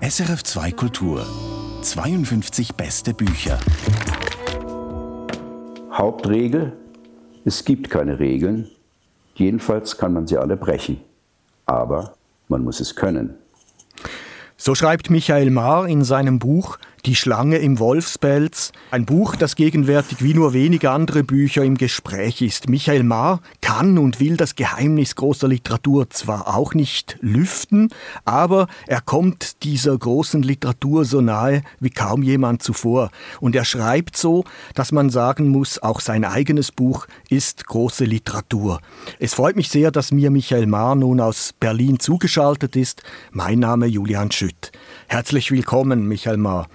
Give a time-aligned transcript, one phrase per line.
[0.00, 1.26] SRF 2 Kultur
[1.82, 3.60] 52 beste Bücher.
[5.92, 6.72] Hauptregel:
[7.44, 8.70] Es gibt keine Regeln.
[9.34, 11.02] Jedenfalls kann man sie alle brechen.
[11.66, 12.14] Aber
[12.48, 13.34] man muss es können.
[14.56, 18.72] So schreibt Michael Mahr in seinem Buch die Schlange im Wolfspelz.
[18.90, 22.68] Ein Buch, das gegenwärtig wie nur wenige andere Bücher im Gespräch ist.
[22.68, 27.90] Michael Mahr kann und will das Geheimnis großer Literatur zwar auch nicht lüften,
[28.24, 33.10] aber er kommt dieser großen Literatur so nahe wie kaum jemand zuvor.
[33.40, 34.44] Und er schreibt so,
[34.74, 38.80] dass man sagen muss, auch sein eigenes Buch ist große Literatur.
[39.20, 43.02] Es freut mich sehr, dass mir Michael Mahr nun aus Berlin zugeschaltet ist.
[43.30, 44.72] Mein Name Julian Schütt.
[45.08, 46.66] Herzlich willkommen, Michael Mahr.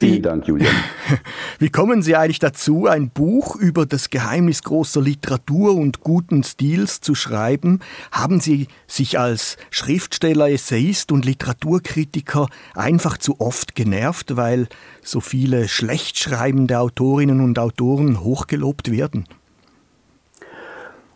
[0.00, 0.74] Vielen Dank, Julian.
[1.58, 7.00] Wie kommen Sie eigentlich dazu, ein Buch über das Geheimnis großer Literatur und guten Stils
[7.00, 7.80] zu schreiben?
[8.10, 14.68] Haben Sie sich als Schriftsteller, Essayist und Literaturkritiker einfach zu oft genervt, weil
[15.02, 19.26] so viele schlecht schreibende Autorinnen und Autoren hochgelobt werden?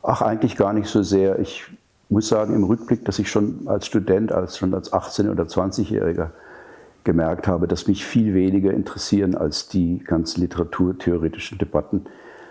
[0.02, 1.38] Ach, eigentlich gar nicht so sehr.
[1.40, 1.64] Ich
[2.08, 6.30] muss sagen, im Rückblick, dass ich schon als Student, als schon als 18- oder 20-Jähriger
[7.04, 12.04] gemerkt habe, dass mich viel weniger interessieren als die ganzen literaturtheoretischen Debatten.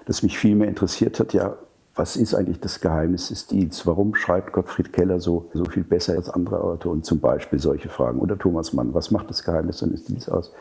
[0.05, 1.57] Dass mich viel mehr interessiert hat, ja,
[1.95, 3.85] was ist eigentlich das Geheimnis des Stils?
[3.87, 7.03] Warum schreibt Gottfried Keller so, so viel besser als andere Autoren?
[7.03, 8.19] Zum Beispiel solche Fragen.
[8.19, 10.53] Oder Thomas Mann, was macht das Geheimnis seines Stils aus?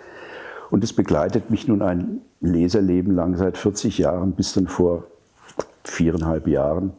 [0.71, 5.05] Und es begleitet mich nun ein Leserleben lang seit 40 Jahren bis dann vor
[5.85, 6.93] viereinhalb Jahren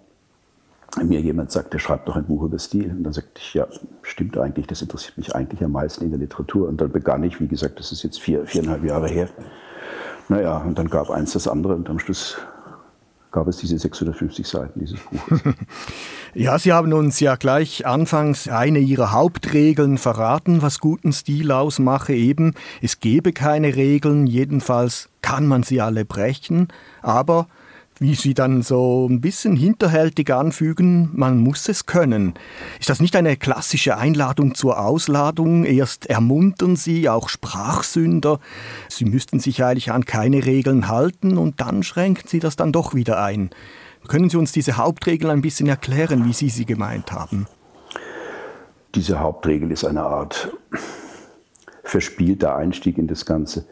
[1.03, 2.91] mir jemand sagt, der schreibt doch ein Buch über Stil.
[2.91, 3.67] Und dann sagte ich, ja,
[4.01, 6.67] stimmt eigentlich, das interessiert mich eigentlich am meisten in der Literatur.
[6.67, 9.29] Und dann begann ich, wie gesagt, das ist jetzt vier, viereinhalb Jahre her.
[10.29, 12.37] Naja, und dann gab eins das andere und am Schluss
[13.31, 15.41] gab es diese 650 Seiten dieses Buches.
[16.33, 22.13] ja, Sie haben uns ja gleich anfangs eine Ihrer Hauptregeln verraten, was guten Stil ausmache.
[22.13, 26.69] Eben, es gebe keine Regeln, jedenfalls kann man sie alle brechen,
[27.01, 27.47] aber
[27.99, 32.33] wie Sie dann so ein bisschen hinterhältig anfügen, man muss es können.
[32.79, 35.65] Ist das nicht eine klassische Einladung zur Ausladung?
[35.65, 38.39] Erst ermuntern Sie auch Sprachsünder,
[38.89, 42.93] Sie müssten sich eigentlich an keine Regeln halten und dann schränken Sie das dann doch
[42.93, 43.49] wieder ein.
[44.07, 47.47] Können Sie uns diese Hauptregel ein bisschen erklären, wie Sie sie gemeint haben?
[48.95, 50.51] Diese Hauptregel ist eine Art
[51.83, 53.65] verspielter Einstieg in das Ganze.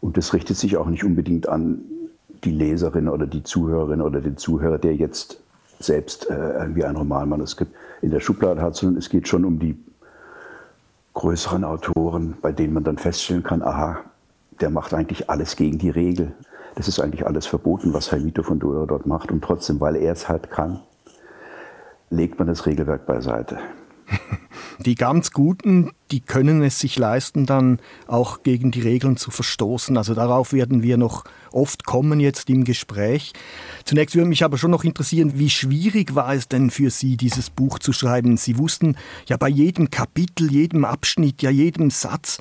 [0.00, 1.80] Und das richtet sich auch nicht unbedingt an
[2.44, 5.40] die Leserin oder die Zuhörerin oder den Zuhörer, der jetzt
[5.78, 9.76] selbst äh, irgendwie ein Romanmanuskript in der Schublade hat, sondern es geht schon um die
[11.14, 14.00] größeren Autoren, bei denen man dann feststellen kann, aha,
[14.60, 16.32] der macht eigentlich alles gegen die Regel.
[16.74, 19.30] Das ist eigentlich alles verboten, was Jaimito von Dora dort macht.
[19.30, 20.80] Und trotzdem, weil er es halt kann,
[22.10, 23.58] legt man das Regelwerk beiseite.
[24.84, 29.96] Die ganz Guten, die können es sich leisten, dann auch gegen die Regeln zu verstoßen.
[29.96, 33.32] Also darauf werden wir noch oft kommen jetzt im Gespräch.
[33.84, 37.50] Zunächst würde mich aber schon noch interessieren, wie schwierig war es denn für Sie, dieses
[37.50, 38.36] Buch zu schreiben?
[38.36, 38.96] Sie wussten
[39.28, 42.38] ja bei jedem Kapitel, jedem Abschnitt, ja jedem Satz,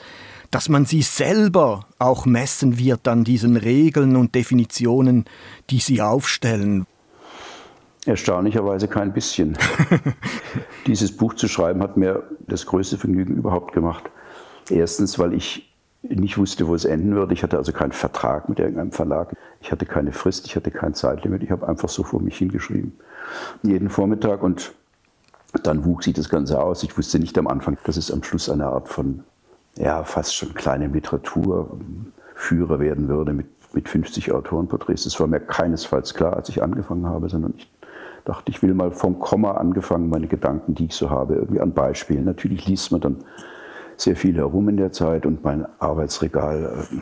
[0.50, 5.26] dass man sie selber auch messen wird an diesen Regeln und Definitionen,
[5.70, 6.86] die sie aufstellen.
[8.06, 9.58] Erstaunlicherweise kein bisschen.
[10.88, 14.04] Dieses Buch zu schreiben hat mir das größte Vergnügen überhaupt gemacht.
[14.70, 17.34] Erstens, weil ich nicht wusste, wo es enden würde.
[17.34, 19.36] Ich hatte also keinen Vertrag mit irgendeinem Verlag.
[19.62, 21.44] Ich hatte keine Frist, ich hatte kein Zeitlimit.
[21.44, 22.94] Ich habe einfach so vor mich hingeschrieben.
[23.62, 24.74] Jeden Vormittag und
[25.64, 26.84] dann wuchs sich das Ganze aus.
[26.84, 29.24] Ich wusste nicht am Anfang, dass es am Schluss eine Art von,
[29.78, 35.06] ja, fast schon kleinem Literaturführer werden würde mit, mit 50 Autorenporträts.
[35.06, 37.72] Das war mir keinesfalls klar, als ich angefangen habe, sondern ich
[38.26, 41.74] dachte, ich will mal vom Komma angefangen, meine Gedanken, die ich so habe, irgendwie an
[41.74, 42.26] Beispielen.
[42.26, 43.18] Natürlich liest man dann
[43.98, 46.98] sehr viel herum in der Zeit und mein Arbeitsregal, äh,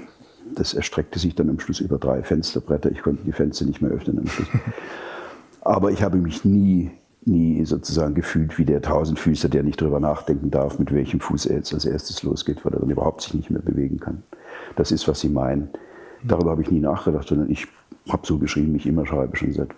[0.55, 2.91] das erstreckte sich dann am Schluss über drei Fensterbretter.
[2.91, 4.47] Ich konnte die Fenster nicht mehr öffnen am Schluss.
[5.61, 6.91] Aber ich habe mich nie,
[7.23, 11.57] nie sozusagen gefühlt wie der Tausendfüßer, der nicht darüber nachdenken darf, mit welchem Fuß er
[11.57, 14.23] jetzt als erstes losgeht, weil er dann überhaupt sich nicht mehr bewegen kann.
[14.75, 15.69] Das ist, was Sie meinen.
[16.23, 17.67] Darüber habe ich nie nachgedacht, sondern ich
[18.09, 19.69] habe so geschrieben, ich immer schreibe, schon seit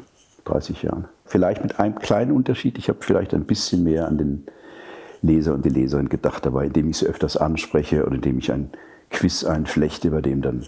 [0.45, 1.05] 30 Jahren.
[1.25, 2.77] Vielleicht mit einem kleinen Unterschied.
[2.77, 4.45] Ich habe vielleicht ein bisschen mehr an den
[5.21, 8.69] Leser und die Leserin gedacht dabei, indem ich sie öfters anspreche oder indem ich ein
[9.09, 10.65] Quiz einflechte, bei dem dann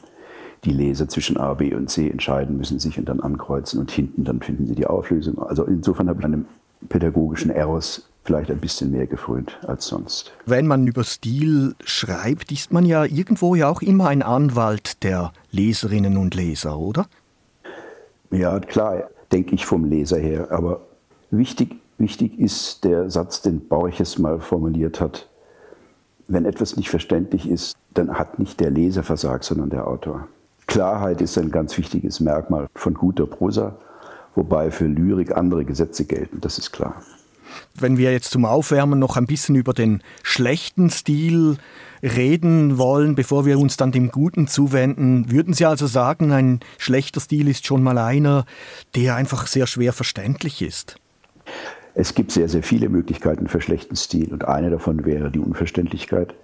[0.64, 4.24] die Leser zwischen A, B und C entscheiden müssen, sich und dann ankreuzen und hinten
[4.24, 5.40] dann finden sie die Auflösung.
[5.40, 6.46] Also insofern habe ich einem
[6.88, 10.34] pädagogischen Eros vielleicht ein bisschen mehr gefrönt als sonst.
[10.46, 15.32] Wenn man über Stil schreibt, ist man ja irgendwo ja auch immer ein Anwalt der
[15.52, 17.06] Leserinnen und Leser, oder?
[18.32, 20.48] Ja, klar denke ich vom Leser her.
[20.52, 20.82] Aber
[21.30, 25.28] wichtig wichtig ist der Satz, den Borches mal formuliert hat.
[26.28, 30.28] Wenn etwas nicht verständlich ist, dann hat nicht der Leser versagt, sondern der Autor.
[30.68, 33.78] Klarheit ist ein ganz wichtiges Merkmal von guter Prosa,
[34.34, 37.02] wobei für Lyrik andere Gesetze gelten, das ist klar.
[37.74, 41.58] Wenn wir jetzt zum Aufwärmen noch ein bisschen über den schlechten Stil
[42.02, 47.20] reden wollen, bevor wir uns dann dem Guten zuwenden, würden Sie also sagen, ein schlechter
[47.20, 48.46] Stil ist schon mal einer,
[48.96, 50.98] der einfach sehr schwer verständlich ist?
[51.94, 56.36] Es gibt sehr, sehr viele Möglichkeiten für schlechten Stil und eine davon wäre die Unverständlichkeit.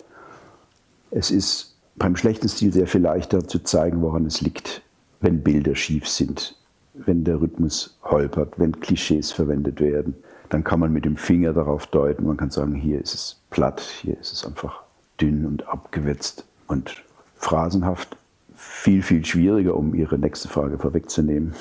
[1.11, 4.81] Es ist beim schlechten Stil sehr viel leichter zu zeigen, woran es liegt,
[5.19, 6.55] wenn Bilder schief sind,
[6.93, 10.15] wenn der Rhythmus holpert, wenn Klischees verwendet werden.
[10.51, 13.79] Dann kann man mit dem Finger darauf deuten, man kann sagen, hier ist es platt,
[13.79, 14.83] hier ist es einfach
[15.19, 17.03] dünn und abgewetzt und
[17.37, 18.17] phrasenhaft.
[18.53, 21.53] Viel, viel schwieriger, um Ihre nächste Frage vorwegzunehmen.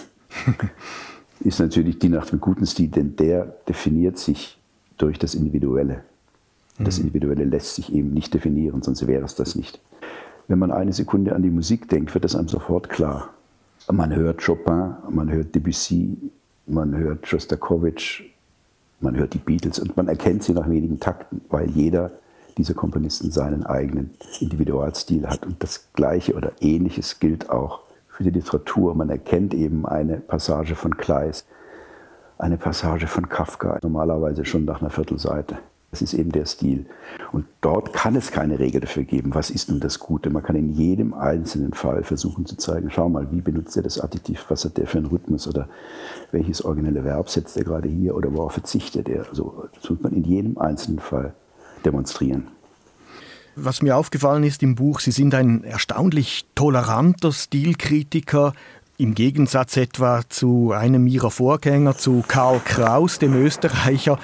[1.40, 4.58] ist natürlich die nach dem guten Stil, denn der definiert sich
[4.98, 6.02] durch das Individuelle.
[6.80, 7.06] Das mhm.
[7.06, 9.80] Individuelle lässt sich eben nicht definieren, sonst wäre es das nicht.
[10.48, 13.30] Wenn man eine Sekunde an die Musik denkt, wird das einem sofort klar.
[13.88, 16.16] Man hört Chopin, man hört Debussy,
[16.66, 18.29] man hört Shostakovich,
[19.00, 22.12] man hört die Beatles und man erkennt sie nach wenigen Takten, weil jeder
[22.56, 24.10] dieser Komponisten seinen eigenen
[24.40, 25.46] Individualstil hat.
[25.46, 28.94] Und das Gleiche oder Ähnliches gilt auch für die Literatur.
[28.94, 31.46] Man erkennt eben eine Passage von Kleist,
[32.38, 35.58] eine Passage von Kafka, normalerweise schon nach einer Viertelseite.
[35.90, 36.86] Das ist eben der Stil.
[37.32, 40.30] Und dort kann es keine Regel dafür geben, was ist nun das Gute.
[40.30, 43.98] Man kann in jedem einzelnen Fall versuchen zu zeigen, schau mal, wie benutzt er das
[43.98, 45.68] Adjektiv, was hat der für einen Rhythmus oder
[46.30, 49.28] welches originelle Verb setzt er gerade hier oder worauf verzichtet er.
[49.28, 51.34] Also, das muss man in jedem einzelnen Fall
[51.84, 52.46] demonstrieren.
[53.56, 58.52] Was mir aufgefallen ist im Buch, Sie sind ein erstaunlich toleranter Stilkritiker,
[59.00, 64.18] im Gegensatz etwa zu einem ihrer Vorgänger, zu Karl Kraus, dem Österreicher.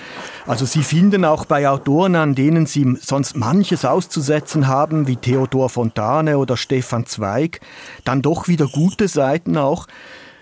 [0.46, 5.70] Also Sie finden auch bei Autoren, an denen Sie sonst manches auszusetzen haben, wie Theodor
[5.70, 7.61] Fontane oder Stefan Zweig,
[8.05, 9.87] dann doch wieder gute Seiten auch.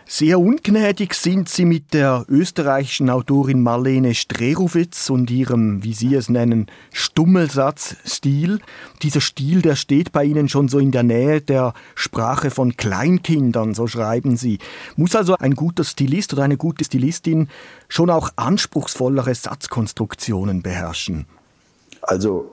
[0.06, 6.28] Sehr ungnädig sind sie mit der österreichischen Autorin Marlene Strerowitz und ihrem, wie Sie es
[6.28, 8.60] nennen, Stummelsatzstil.
[9.02, 13.72] Dieser Stil, der steht bei Ihnen schon so in der Nähe der Sprache von Kleinkindern,
[13.72, 14.58] so schreiben Sie.
[14.96, 17.48] Muss also ein guter Stilist oder eine gute Stilistin
[17.88, 21.24] schon auch anspruchsvollere Satzkonstruktionen beherrschen?
[22.02, 22.52] Also,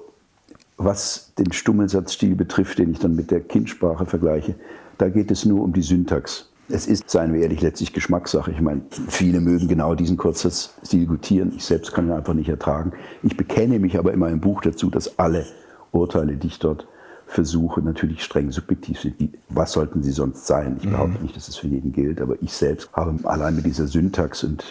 [0.78, 4.56] was den Stummelsatzstil betrifft, den ich dann mit der Kindsprache vergleiche,
[4.98, 6.51] da geht es nur um die Syntax.
[6.72, 8.52] Es ist, seien wir ehrlich, letztlich Geschmackssache.
[8.52, 11.54] Ich meine, viele mögen genau diesen Kurzsatzstil gutieren.
[11.56, 12.94] Ich selbst kann ihn einfach nicht ertragen.
[13.24, 15.46] Ich bekenne mich aber immer im Buch dazu, dass alle
[15.92, 16.88] Urteile, die ich dort
[17.28, 19.20] versuche, natürlich streng subjektiv sind.
[19.20, 20.78] Wie, was sollten sie sonst sein?
[20.82, 21.24] Ich behaupte mhm.
[21.24, 24.64] nicht, dass es für jeden gilt, aber ich selbst habe allein mit dieser Syntax und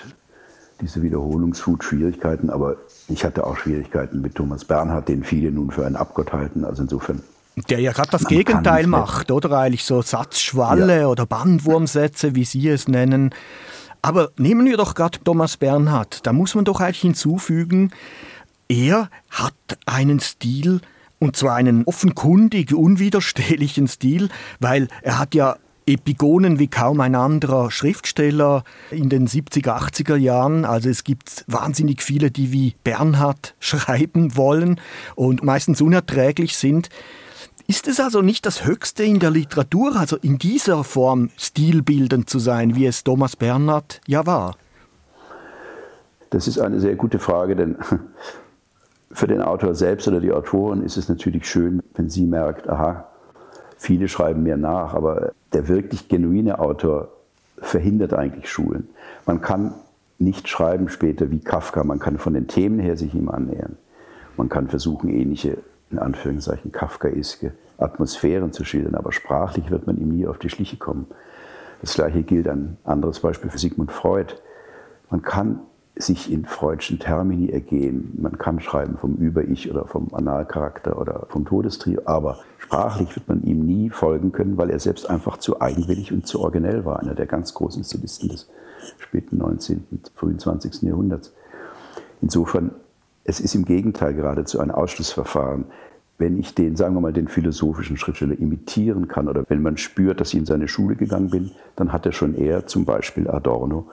[0.81, 2.77] dieser Wiederholungswut Schwierigkeiten, aber
[3.09, 6.65] ich hatte auch Schwierigkeiten mit Thomas Bernhard, den viele nun für einen Abgott halten.
[6.65, 7.23] Also insofern
[7.69, 9.51] der ja gerade das Man Gegenteil macht, oder?
[9.59, 11.07] Eigentlich so Satzschwalle ja.
[11.07, 13.35] oder Bandwurmsätze, wie Sie es nennen.
[14.03, 16.27] Aber nehmen wir doch gerade Thomas Bernhard.
[16.27, 17.91] Da muss man doch eigentlich hinzufügen,
[18.69, 19.55] er hat
[19.85, 20.81] einen Stil,
[21.19, 25.57] und zwar einen offenkundig unwiderstehlichen Stil, weil er hat ja
[25.87, 30.65] Epigonen wie kaum ein anderer Schriftsteller in den 70er, 80er Jahren.
[30.65, 34.81] Also es gibt wahnsinnig viele, die wie Bernhard schreiben wollen
[35.17, 36.91] und meistens unerträglich sind.
[37.71, 42.41] Ist es also nicht das Höchste in der Literatur, also in dieser Form stilbildend zu
[42.41, 44.57] sein, wie es Thomas Bernhard ja war?
[46.31, 47.77] Das ist eine sehr gute Frage, denn
[49.13, 53.07] für den Autor selbst oder die Autorin ist es natürlich schön, wenn sie merkt, aha,
[53.77, 57.13] viele schreiben mir nach, aber der wirklich genuine Autor
[57.59, 58.89] verhindert eigentlich Schulen.
[59.27, 59.75] Man kann
[60.19, 63.77] nicht schreiben später wie Kafka, man kann von den Themen her sich ihm annähern.
[64.37, 65.59] Man kann versuchen, ähnliche
[65.91, 70.77] in Anführungszeichen kafkaeske Atmosphären zu schildern, aber sprachlich wird man ihm nie auf die Schliche
[70.77, 71.07] kommen.
[71.81, 74.35] Das gleiche gilt ein anderes Beispiel für Sigmund Freud.
[75.09, 75.61] Man kann
[75.97, 78.17] sich in freudschen Termini ergehen.
[78.21, 83.43] Man kann schreiben vom Über-Ich oder vom Analcharakter oder vom Todestrio, aber sprachlich wird man
[83.43, 87.15] ihm nie folgen können, weil er selbst einfach zu eigenwillig und zu originell war, einer
[87.15, 88.49] der ganz großen Stilisten des
[88.99, 90.83] späten 19., frühen 20.
[90.83, 91.35] Jahrhunderts.
[92.23, 92.73] Insofern
[93.25, 95.65] es ist im Gegenteil geradezu ein Ausschlussverfahren.
[96.19, 100.21] Wenn ich den, sagen wir mal, den philosophischen Schriftsteller imitieren kann oder wenn man spürt,
[100.21, 103.87] dass ich in seine Schule gegangen bin, dann hat er schon eher, zum Beispiel Adorno,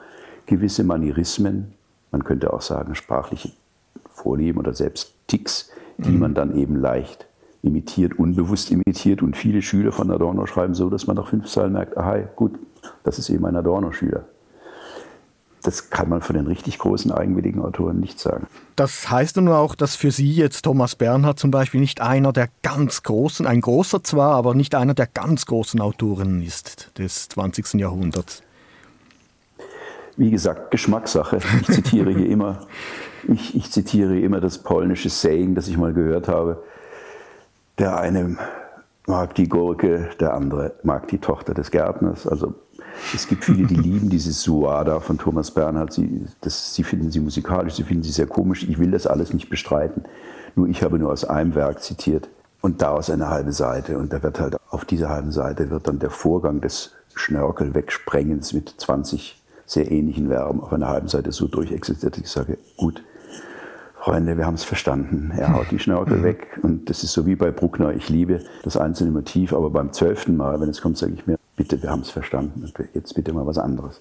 [0.45, 1.73] gewisse Manierismen,
[2.11, 3.51] man könnte auch sagen sprachliche
[4.09, 6.19] Vorlieben oder selbst Ticks, die mhm.
[6.19, 7.27] man dann eben leicht
[7.61, 9.21] imitiert, unbewusst imitiert.
[9.21, 12.57] Und viele Schüler von Adorno schreiben so, dass man nach fünf Zeilen merkt, aha, gut,
[13.03, 14.25] das ist eben ein Adorno-Schüler
[15.67, 18.47] Das kann man von den richtig großen eigenwilligen Autoren nicht sagen.
[18.77, 22.47] Das heißt nun auch, dass für Sie jetzt Thomas Bernhard zum Beispiel nicht einer der
[22.63, 27.73] ganz großen, ein großer zwar, aber nicht einer der ganz großen Autoren ist des 20.
[27.73, 28.43] Jahrhunderts.
[30.15, 31.39] Wie gesagt, Geschmackssache.
[31.59, 32.65] Ich zitiere hier immer,
[33.27, 36.63] ich, ich zitiere immer das polnische Saying, das ich mal gehört habe.
[37.77, 38.37] Der eine
[39.05, 42.25] mag die Gurke, der andere mag die Tochter des Gärtners.
[42.25, 42.55] Also
[43.13, 45.93] es gibt viele, die lieben diese Suada von Thomas Bernhard.
[45.93, 48.67] Sie, das, sie finden sie musikalisch, sie finden sie sehr komisch.
[48.67, 50.03] Ich will das alles nicht bestreiten.
[50.55, 52.29] Nur ich habe nur aus einem Werk zitiert
[52.61, 53.97] und daraus eine halbe Seite.
[53.97, 58.73] Und da wird halt auf dieser halben Seite wird dann der Vorgang des Schnörkel-Wegsprengens mit
[58.77, 62.17] 20 sehr ähnlichen Verben auf einer halben Seite so durchexistiert.
[62.17, 63.03] Ich sage, gut,
[63.99, 65.31] Freunde, wir haben es verstanden.
[65.37, 66.59] Er haut die Schnörkel weg.
[66.61, 67.91] Und das ist so wie bei Bruckner.
[67.93, 71.37] Ich liebe das einzelne Motiv, aber beim zwölften Mal, wenn es kommt, sage ich mir,
[71.57, 72.63] bitte, wir haben es verstanden.
[72.63, 73.99] Und jetzt bitte mal was anderes.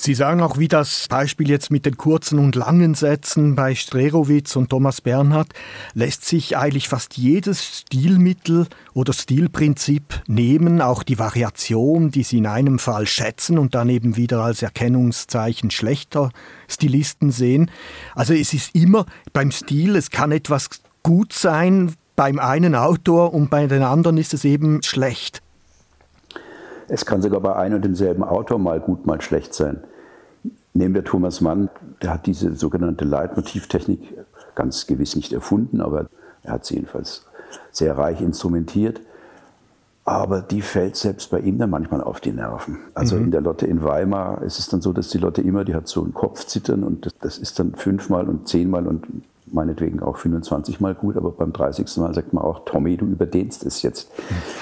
[0.00, 4.54] Sie sagen auch, wie das Beispiel jetzt mit den kurzen und langen Sätzen bei Strerowitz
[4.54, 5.48] und Thomas Bernhard
[5.92, 12.46] lässt sich eigentlich fast jedes Stilmittel oder Stilprinzip nehmen, auch die Variation, die Sie in
[12.46, 16.30] einem Fall schätzen und dann eben wieder als Erkennungszeichen schlechter
[16.68, 17.68] Stilisten sehen.
[18.14, 20.68] Also es ist immer beim Stil, es kann etwas
[21.02, 25.42] gut sein beim einen Autor und bei den anderen ist es eben schlecht.
[26.88, 29.80] Es kann sogar bei einem und demselben Autor mal gut, mal schlecht sein.
[30.72, 31.70] Nehmen wir Thomas Mann,
[32.02, 34.00] der hat diese sogenannte Leitmotivtechnik
[34.54, 36.06] ganz gewiss nicht erfunden, aber
[36.42, 37.26] er hat sie jedenfalls
[37.70, 39.00] sehr reich instrumentiert.
[40.04, 42.78] Aber die fällt selbst bei ihm dann manchmal auf die Nerven.
[42.94, 43.24] Also mhm.
[43.24, 45.86] in der Lotte in Weimar ist es dann so, dass die Lotte immer, die hat
[45.86, 49.06] so einen Kopfzittern und das, das ist dann fünfmal und zehnmal und
[49.52, 51.96] meinetwegen auch 25 Mal gut, aber beim 30.
[51.98, 54.10] Mal sagt man auch, Tommy, du überdehnst es jetzt.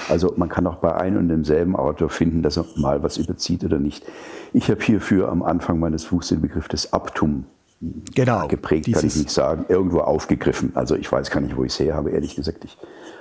[0.09, 3.63] Also man kann auch bei einem und demselben Autor finden, dass er mal was überzieht
[3.63, 4.05] oder nicht.
[4.53, 7.45] Ich habe hierfür am Anfang meines Buchs den Begriff des Abtum
[8.13, 10.71] genau, geprägt, kann ich nicht sagen, irgendwo aufgegriffen.
[10.75, 12.65] Also ich weiß gar nicht, wo ich es her habe, ehrlich gesagt.
[12.65, 12.77] Ich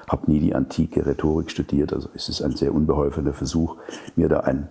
[0.09, 3.77] habe nie die antike Rhetorik studiert, also es ist ein sehr unbeholfener Versuch,
[4.15, 4.69] mir da ein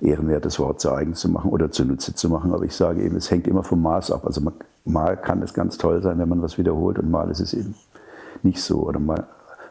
[0.00, 2.52] ehrenwertes Wort zu eigen zu machen oder zunutze zu machen.
[2.52, 4.24] Aber ich sage eben, es hängt immer vom Maß ab.
[4.24, 7.40] Also man, mal kann es ganz toll sein, wenn man was wiederholt und mal ist
[7.40, 7.74] es eben
[8.42, 8.86] nicht so.
[8.86, 9.26] Oder mal,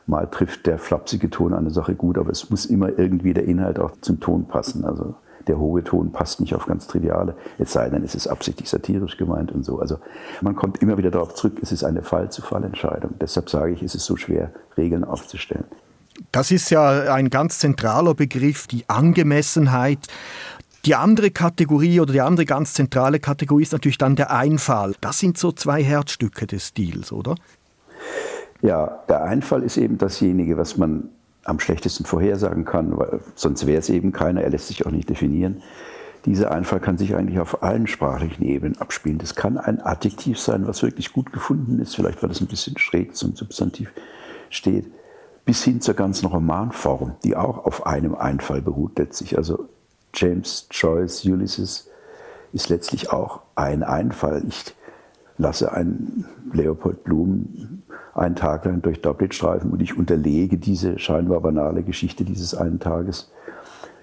[0.05, 3.79] mal trifft der flapsige Ton eine Sache gut, aber es muss immer irgendwie der Inhalt
[3.79, 4.85] auch zum Ton passen.
[4.85, 5.15] Also
[5.47, 9.17] der hohe Ton passt nicht auf ganz triviale, es sei denn, es ist absichtlich satirisch
[9.17, 9.79] gemeint und so.
[9.79, 9.97] Also
[10.41, 13.15] man kommt immer wieder darauf zurück, es ist eine Fall-zu-Fall-Entscheidung.
[13.19, 15.65] Deshalb sage ich, es ist so schwer, Regeln aufzustellen.
[16.31, 19.99] Das ist ja ein ganz zentraler Begriff, die Angemessenheit.
[20.85, 24.95] Die andere Kategorie oder die andere ganz zentrale Kategorie ist natürlich dann der Einfall.
[25.01, 27.35] Das sind so zwei Herzstücke des Stils, oder?
[28.61, 31.09] Ja, der Einfall ist eben dasjenige, was man
[31.43, 35.09] am schlechtesten vorhersagen kann, weil sonst wäre es eben keiner, er lässt sich auch nicht
[35.09, 35.61] definieren.
[36.25, 39.17] Dieser Einfall kann sich eigentlich auf allen sprachlichen Ebenen abspielen.
[39.17, 42.77] Das kann ein Adjektiv sein, was wirklich gut gefunden ist, vielleicht weil es ein bisschen
[42.77, 43.93] schräg zum Substantiv
[44.49, 44.91] steht
[45.49, 49.35] bis hin zur ganzen Romanform, die auch auf einem Einfall beruht letztlich.
[49.35, 49.67] Also
[50.13, 51.89] James Joyce Ulysses
[52.51, 54.43] ist letztlich auch ein Einfall.
[54.47, 54.75] Ich
[55.37, 61.41] lasse einen Leopold Bloom einen Tag lang durch Dublin streifen und ich unterlege diese scheinbar
[61.41, 63.31] banale Geschichte dieses einen Tages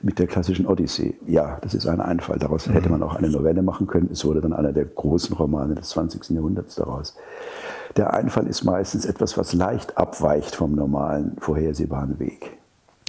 [0.03, 1.17] mit der klassischen Odyssee.
[1.27, 2.39] Ja, das ist ein Einfall.
[2.39, 4.09] Daraus hätte man auch eine Novelle machen können.
[4.13, 6.31] Es wurde dann einer der großen Romane des 20.
[6.31, 7.17] Jahrhunderts daraus.
[7.97, 12.56] Der Einfall ist meistens etwas, was leicht abweicht vom normalen, vorhersehbaren Weg.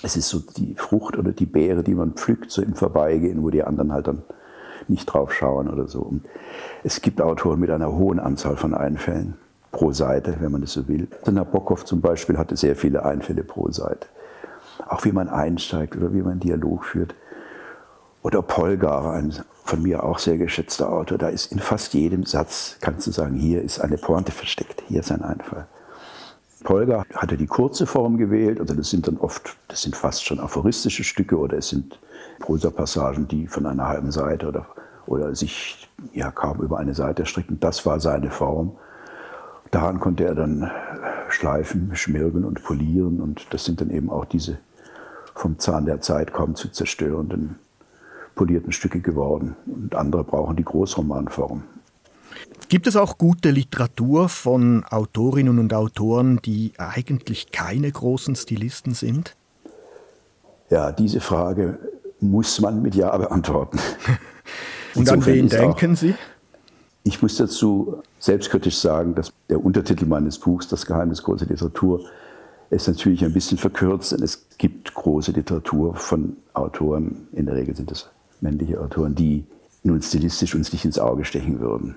[0.04, 3.50] Es ist so die Frucht oder die Beere, die man pflückt, so im Vorbeigehen, wo
[3.50, 4.24] die anderen halt dann
[4.88, 6.02] nicht drauf schauen oder so.
[6.02, 6.26] Und
[6.84, 9.36] es gibt Autoren mit einer hohen Anzahl von Einfällen
[9.72, 11.08] pro Seite, wenn man das so will.
[11.26, 14.08] Nabokov zum Beispiel hatte sehr viele Einfälle pro Seite.
[14.88, 17.16] Auch wie man einsteigt oder wie man einen Dialog führt.
[18.22, 22.78] Oder Polgar, ein von mir auch sehr geschätzter Autor, da ist in fast jedem Satz,
[22.80, 25.68] kannst du sagen, hier ist eine Pointe versteckt, hier ist ein Einfall.
[26.64, 30.40] Polgar hatte die kurze Form gewählt, also das sind dann oft, das sind fast schon
[30.40, 32.00] aphoristische Stücke oder es sind
[32.40, 34.68] Prosapassagen, die von einer halben Seite oder,
[35.06, 37.60] oder sich ja kaum über eine Seite strecken.
[37.60, 38.72] Das war seine Form.
[39.72, 40.72] Daran konnte er dann
[41.30, 44.60] schleifen, schmirgeln und polieren und das sind dann eben auch diese
[45.36, 47.60] vom Zahn der Zeit kaum zu zerstörenden
[48.36, 49.56] polierten Stücke geworden.
[49.66, 51.64] Und andere brauchen die Großromanform.
[52.70, 59.36] Gibt es auch gute Literatur von Autorinnen und Autoren, die eigentlich keine großen Stilisten sind?
[60.70, 61.80] Ja, diese Frage
[62.20, 63.80] muss man mit Ja beantworten.
[64.96, 66.16] und an wen denken auch, Sie?
[67.04, 72.02] Ich muss dazu selbstkritisch sagen, dass der Untertitel meines Buchs, Das Geheimnis großer Literatur,
[72.70, 77.76] ist natürlich ein bisschen verkürzt, denn es gibt große Literatur von Autoren, in der Regel
[77.76, 78.10] sind es
[78.42, 79.46] männliche Autoren, die
[79.84, 81.96] nun stilistisch uns nicht ins Auge stechen würden.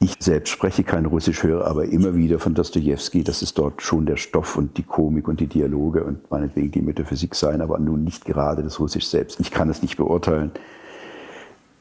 [0.00, 4.06] Ich selbst spreche kein Russisch, höre aber immer wieder von Dostoevsky, dass es dort schon
[4.06, 8.04] der Stoff und die Komik und die Dialoge und meinetwegen die Metaphysik seien, aber nun
[8.04, 9.40] nicht gerade das Russisch selbst.
[9.40, 10.52] Ich kann es nicht beurteilen.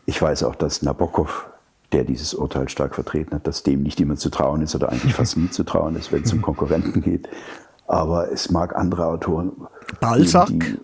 [0.07, 1.45] Ich weiß auch, dass Nabokov,
[1.91, 5.13] der dieses Urteil stark vertreten hat, dass dem nicht immer zu trauen ist oder eigentlich
[5.13, 7.29] fast nie zu trauen ist, wenn es um Konkurrenten geht.
[7.86, 9.51] Aber es mag andere Autoren.
[10.00, 10.47] Balzac?
[10.47, 10.77] Die,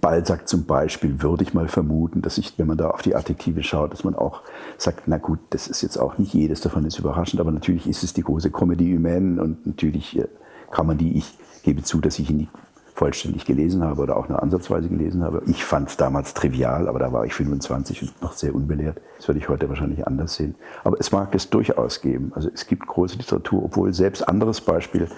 [0.00, 3.62] Balzac zum Beispiel würde ich mal vermuten, dass ich, wenn man da auf die Adjektive
[3.62, 4.42] schaut, dass man auch
[4.76, 8.02] sagt, na gut, das ist jetzt auch nicht jedes davon ist überraschend, aber natürlich ist
[8.02, 10.28] es die große Comedy humaine und natürlich äh,
[10.70, 12.50] kann man die, ich gebe zu, dass ich ihn nicht
[12.94, 15.42] vollständig gelesen habe oder auch nur ansatzweise gelesen habe.
[15.46, 19.00] Ich fand es damals trivial, aber da war ich 25 und noch sehr unbelehrt.
[19.18, 20.54] Das würde ich heute wahrscheinlich anders sehen.
[20.82, 22.32] Aber es mag es durchaus geben.
[22.34, 25.08] Also es gibt große Literatur, obwohl selbst anderes Beispiel,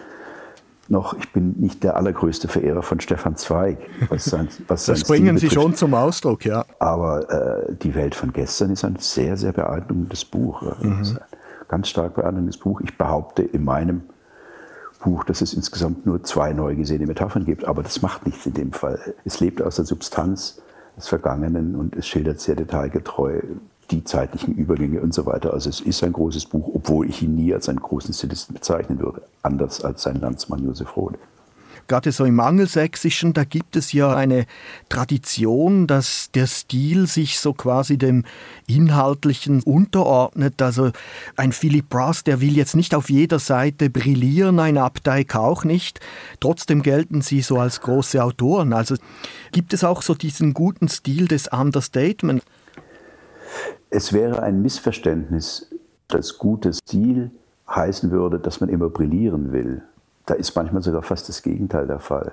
[0.91, 3.79] noch, ich bin nicht der allergrößte Verehrer von Stefan Zweig.
[4.09, 6.65] Was sein, was das bringen Sie schon zum Ausdruck, ja.
[6.79, 10.63] Aber äh, Die Welt von gestern ist ein sehr, sehr beeindruckendes Buch.
[10.81, 11.03] Mhm.
[11.03, 11.19] ein
[11.69, 12.81] ganz stark beeindruckendes Buch.
[12.81, 14.03] Ich behaupte in meinem
[15.01, 18.55] Buch, dass es insgesamt nur zwei neu gesehene Metaphern gibt, aber das macht nichts in
[18.55, 19.15] dem Fall.
[19.25, 20.61] Es lebt aus der Substanz
[20.97, 23.41] des Vergangenen und es schildert sehr detailgetreu
[23.91, 25.53] die zeitlichen Übergänge und so weiter.
[25.53, 28.99] Also es ist ein großes Buch, obwohl ich ihn nie als einen großen Stilisten bezeichnen
[28.99, 31.19] würde, anders als sein Landsmann Josef Roth.
[31.89, 34.45] Gerade so im Angelsächsischen, da gibt es ja eine
[34.91, 38.27] Tradition, dass der Stil sich so quasi dem
[38.67, 40.61] Inhaltlichen unterordnet.
[40.61, 40.91] Also
[41.37, 46.01] ein Philip Brass, der will jetzt nicht auf jeder Seite brillieren, ein Updike auch nicht.
[46.41, 48.75] Trotzdem gelten sie so als große Autoren.
[48.75, 48.97] Also
[49.53, 52.43] gibt es auch so diesen guten Stil des Understatement.
[53.91, 55.71] Es wäre ein Missverständnis,
[56.09, 57.31] dass guter Stil
[57.69, 59.83] heißen würde, dass man immer brillieren will.
[60.27, 62.33] Da ist manchmal sogar fast das Gegenteil der Fall.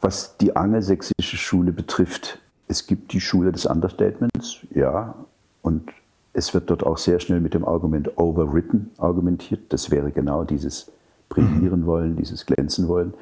[0.00, 5.14] Was die angelsächsische Schule betrifft, es gibt die Schule des Understatements, ja,
[5.62, 5.90] und
[6.32, 9.72] es wird dort auch sehr schnell mit dem Argument overwritten argumentiert.
[9.72, 10.90] Das wäre genau dieses
[11.28, 13.14] brillieren wollen, dieses glänzen wollen.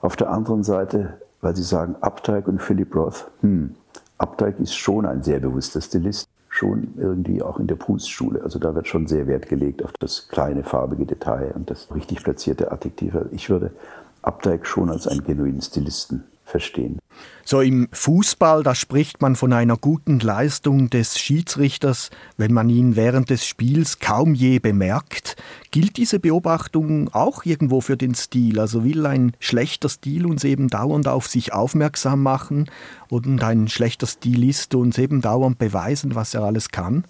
[0.00, 3.74] Auf der anderen Seite, weil Sie sagen, Updike und Philip Roth, hm,
[4.18, 6.28] Updike ist schon ein sehr bewusster Stilist
[6.62, 8.40] schon irgendwie auch in der Proust-Schule.
[8.44, 12.22] Also da wird schon sehr Wert gelegt auf das kleine farbige Detail und das richtig
[12.22, 13.16] platzierte Adjektiv.
[13.32, 13.72] Ich würde
[14.22, 16.22] Updike schon als einen genuinen Stilisten
[16.52, 17.00] verstehen.
[17.44, 22.94] So im Fußball, da spricht man von einer guten Leistung des Schiedsrichters, wenn man ihn
[22.94, 25.34] während des Spiels kaum je bemerkt.
[25.72, 28.60] Gilt diese Beobachtung auch irgendwo für den Stil?
[28.60, 32.70] Also will ein schlechter Stil uns eben dauernd auf sich aufmerksam machen
[33.08, 37.04] und ein schlechter Stilist uns eben dauernd beweisen, was er alles kann?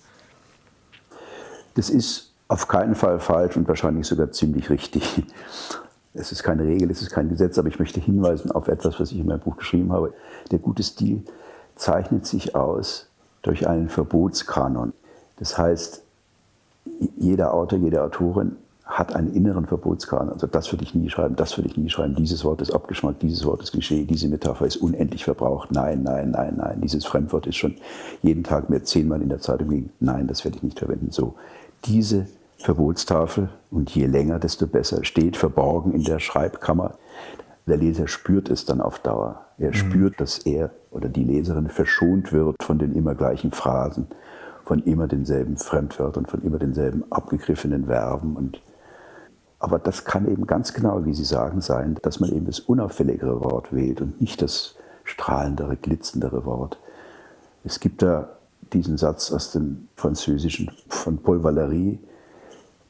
[1.74, 5.22] Das ist auf keinen Fall falsch und wahrscheinlich sogar ziemlich richtig.
[6.14, 9.12] Es ist keine Regel, es ist kein Gesetz, aber ich möchte hinweisen auf etwas, was
[9.12, 10.12] ich in meinem Buch geschrieben habe.
[10.51, 11.22] Der gute Stil
[11.75, 13.09] zeichnet sich aus
[13.40, 14.92] durch einen Verbotskanon.
[15.38, 16.03] Das heißt,
[17.16, 20.29] jeder Autor, jede Autorin hat einen inneren Verbotskanon.
[20.31, 22.14] Also das würde ich nie schreiben, das würde ich nie schreiben.
[22.14, 25.72] Dieses Wort ist Abgeschmack, dieses Wort ist Klischee, diese Metapher ist unendlich verbraucht.
[25.72, 26.81] Nein, nein, nein, nein.
[26.83, 27.77] Dieses Fremdwort ist schon
[28.20, 29.92] jeden Tag mir zehnmal in der Zeitung liegen.
[30.01, 31.11] Nein, das werde ich nicht verwenden.
[31.11, 31.35] So,
[31.87, 32.27] diese
[32.62, 35.05] Verbotstafel und je länger, desto besser.
[35.05, 36.94] Steht verborgen in der Schreibkammer.
[37.66, 39.46] Der Leser spürt es dann auf Dauer.
[39.59, 39.75] Er mhm.
[39.75, 44.07] spürt, dass er oder die Leserin verschont wird von den immer gleichen Phrasen,
[44.64, 48.37] von immer denselben Fremdwörtern, von immer denselben abgegriffenen Verben.
[48.37, 48.61] Und
[49.59, 53.44] aber das kann eben ganz genau, wie Sie sagen, sein, dass man eben das unauffälligere
[53.44, 56.79] Wort wählt und nicht das strahlendere, glitzendere Wort.
[57.64, 58.31] Es gibt da
[58.72, 61.98] diesen Satz aus dem Französischen von Paul Valéry,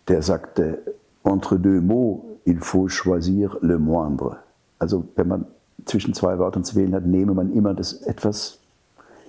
[0.08, 0.78] der sagte,
[1.24, 4.38] entre deux mots, il faut choisir le moindre.
[4.78, 5.46] Also wenn man
[5.84, 8.58] zwischen zwei Wörtern zu wählen hat, nehme man immer das etwas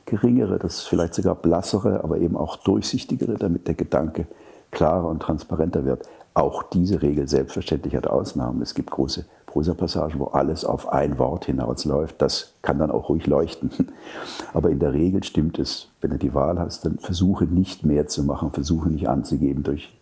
[0.05, 4.27] geringere, das vielleicht sogar blassere, aber eben auch durchsichtigere, damit der Gedanke
[4.71, 6.07] klarer und transparenter wird.
[6.33, 8.61] Auch diese Regel selbstverständlich hat Ausnahmen.
[8.61, 12.19] Es gibt große Prosapassagen, wo alles auf ein Wort hinausläuft.
[12.21, 13.69] Das kann dann auch ruhig leuchten.
[14.53, 18.07] Aber in der Regel stimmt es, wenn du die Wahl hast, dann versuche nicht mehr
[18.07, 19.93] zu machen, versuche nicht anzugeben durch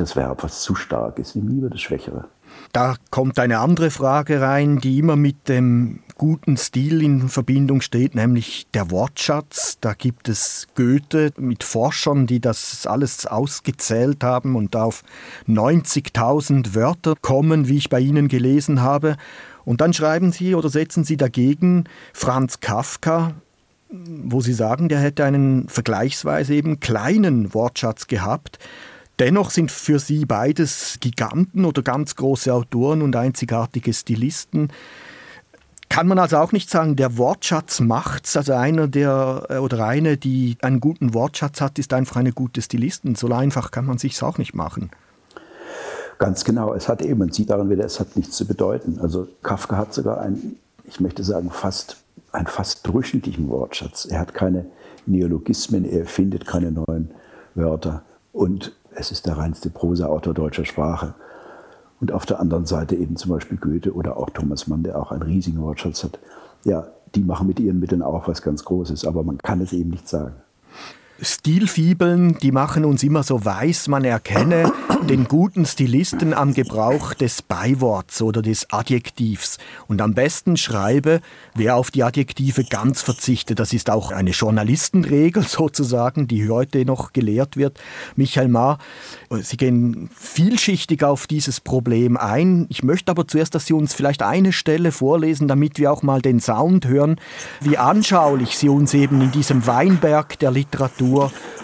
[0.00, 1.36] das Verb, was zu stark ist.
[1.36, 2.28] Nimm lieber das Schwächere.
[2.72, 8.14] Da kommt eine andere Frage rein, die immer mit dem guten Stil in Verbindung steht,
[8.14, 9.78] nämlich der Wortschatz.
[9.80, 15.02] Da gibt es Goethe mit Forschern, die das alles ausgezählt haben und auf
[15.48, 19.16] 90.000 Wörter kommen, wie ich bei Ihnen gelesen habe.
[19.64, 23.32] Und dann schreiben Sie oder setzen Sie dagegen Franz Kafka,
[23.90, 28.58] wo Sie sagen, der hätte einen vergleichsweise eben kleinen Wortschatz gehabt.
[29.18, 34.72] Dennoch sind für sie beides Giganten oder ganz große Autoren und einzigartige Stilisten.
[35.88, 40.16] Kann man also auch nicht sagen, der Wortschatz macht's, also einer der äh, oder eine,
[40.16, 43.14] die einen guten Wortschatz hat, ist einfach eine gute Stilistin.
[43.14, 44.90] So einfach kann man sich's auch nicht machen.
[46.18, 48.98] Ganz genau, es hat eben, man sieht daran wieder, es hat nichts zu bedeuten.
[49.00, 51.98] Also Kafka hat sogar einen, ich möchte sagen, fast,
[52.32, 54.06] einen fast durchschnittlichen Wortschatz.
[54.06, 54.66] Er hat keine
[55.06, 57.10] Neologismen, er findet keine neuen
[57.54, 58.02] Wörter.
[58.32, 61.14] Und es ist der reinste Prosa-Autor deutscher Sprache.
[62.00, 65.12] Und auf der anderen Seite eben zum Beispiel Goethe oder auch Thomas Mann, der auch
[65.12, 66.18] einen riesigen Wortschatz hat.
[66.64, 69.90] Ja, die machen mit ihren Mitteln auch was ganz Großes, aber man kann es eben
[69.90, 70.34] nicht sagen.
[71.20, 74.72] Stilfibeln, die machen uns immer so weiß, man erkenne
[75.08, 79.58] den guten Stilisten am Gebrauch des Beiworts oder des Adjektivs.
[79.86, 81.20] Und am besten schreibe,
[81.54, 83.60] wer auf die Adjektive ganz verzichtet.
[83.60, 87.78] Das ist auch eine Journalistenregel sozusagen, die heute noch gelehrt wird.
[88.16, 88.78] Michael Mahr,
[89.30, 92.66] Sie gehen vielschichtig auf dieses Problem ein.
[92.70, 96.20] Ich möchte aber zuerst, dass Sie uns vielleicht eine Stelle vorlesen, damit wir auch mal
[96.20, 97.20] den Sound hören,
[97.60, 101.03] wie anschaulich Sie uns eben in diesem Weinberg der Literatur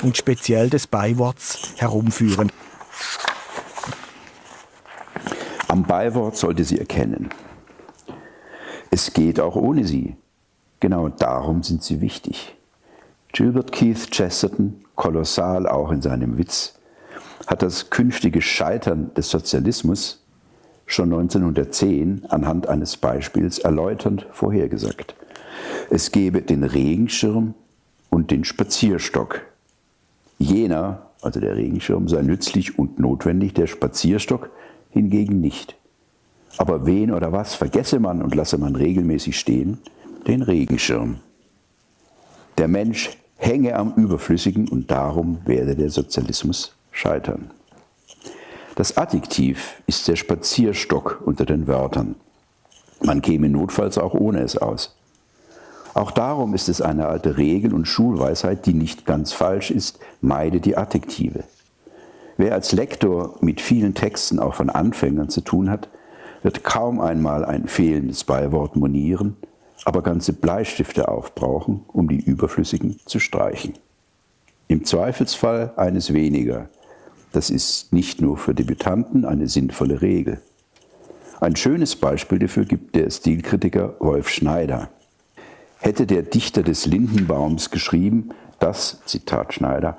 [0.03, 2.53] und speziell des Beiworts herumführen.
[5.69, 7.31] Am Beiwort sollte sie erkennen.
[8.91, 10.17] Es geht auch ohne sie.
[10.81, 12.57] Genau darum sind sie wichtig.
[13.33, 16.75] Gilbert Keith Chesterton, kolossal auch in seinem Witz,
[17.47, 20.25] hat das künftige Scheitern des Sozialismus
[20.87, 25.15] schon 1910 anhand eines Beispiels erläuternd vorhergesagt.
[25.89, 27.55] Es gebe den Regenschirm
[28.21, 29.41] und den Spazierstock.
[30.39, 34.51] Jener, also der Regenschirm, sei nützlich und notwendig, der Spazierstock
[34.91, 35.75] hingegen nicht.
[36.59, 39.79] Aber wen oder was vergesse man und lasse man regelmäßig stehen?
[40.27, 41.21] Den Regenschirm.
[42.59, 47.53] Der Mensch hänge am Überflüssigen und darum werde der Sozialismus scheitern.
[48.75, 52.17] Das Adjektiv ist der Spazierstock unter den Wörtern.
[53.03, 55.00] Man käme notfalls auch ohne es aus.
[55.95, 60.61] Auch darum ist es eine alte Regel und Schulweisheit, die nicht ganz falsch ist, meide
[60.61, 61.45] die Adjektive.
[62.37, 65.89] Wer als Lektor mit vielen Texten auch von Anfängern zu tun hat,
[66.43, 69.37] wird kaum einmal ein fehlendes Beiwort monieren,
[69.85, 73.75] aber ganze Bleistifte aufbrauchen, um die überflüssigen zu streichen.
[74.69, 76.69] Im Zweifelsfall eines weniger,
[77.33, 80.41] das ist nicht nur für Debütanten eine sinnvolle Regel.
[81.41, 84.91] Ein schönes Beispiel dafür gibt der Stilkritiker Wolf Schneider.
[85.81, 89.97] Hätte der Dichter des Lindenbaums geschrieben, dass, Zitat Schneider,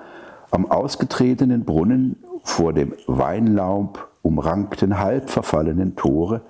[0.52, 6.42] am ausgetretenen Brunnen vor dem Weinlaub umrankten halb verfallenen Tore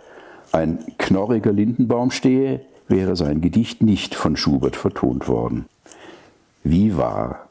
[0.52, 5.66] ein knorriger Lindenbaum stehe, wäre sein Gedicht nicht von Schubert vertont worden.
[6.64, 7.48] Wie wahr?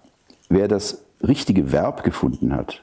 [0.50, 2.82] Wer das richtige Verb gefunden hat,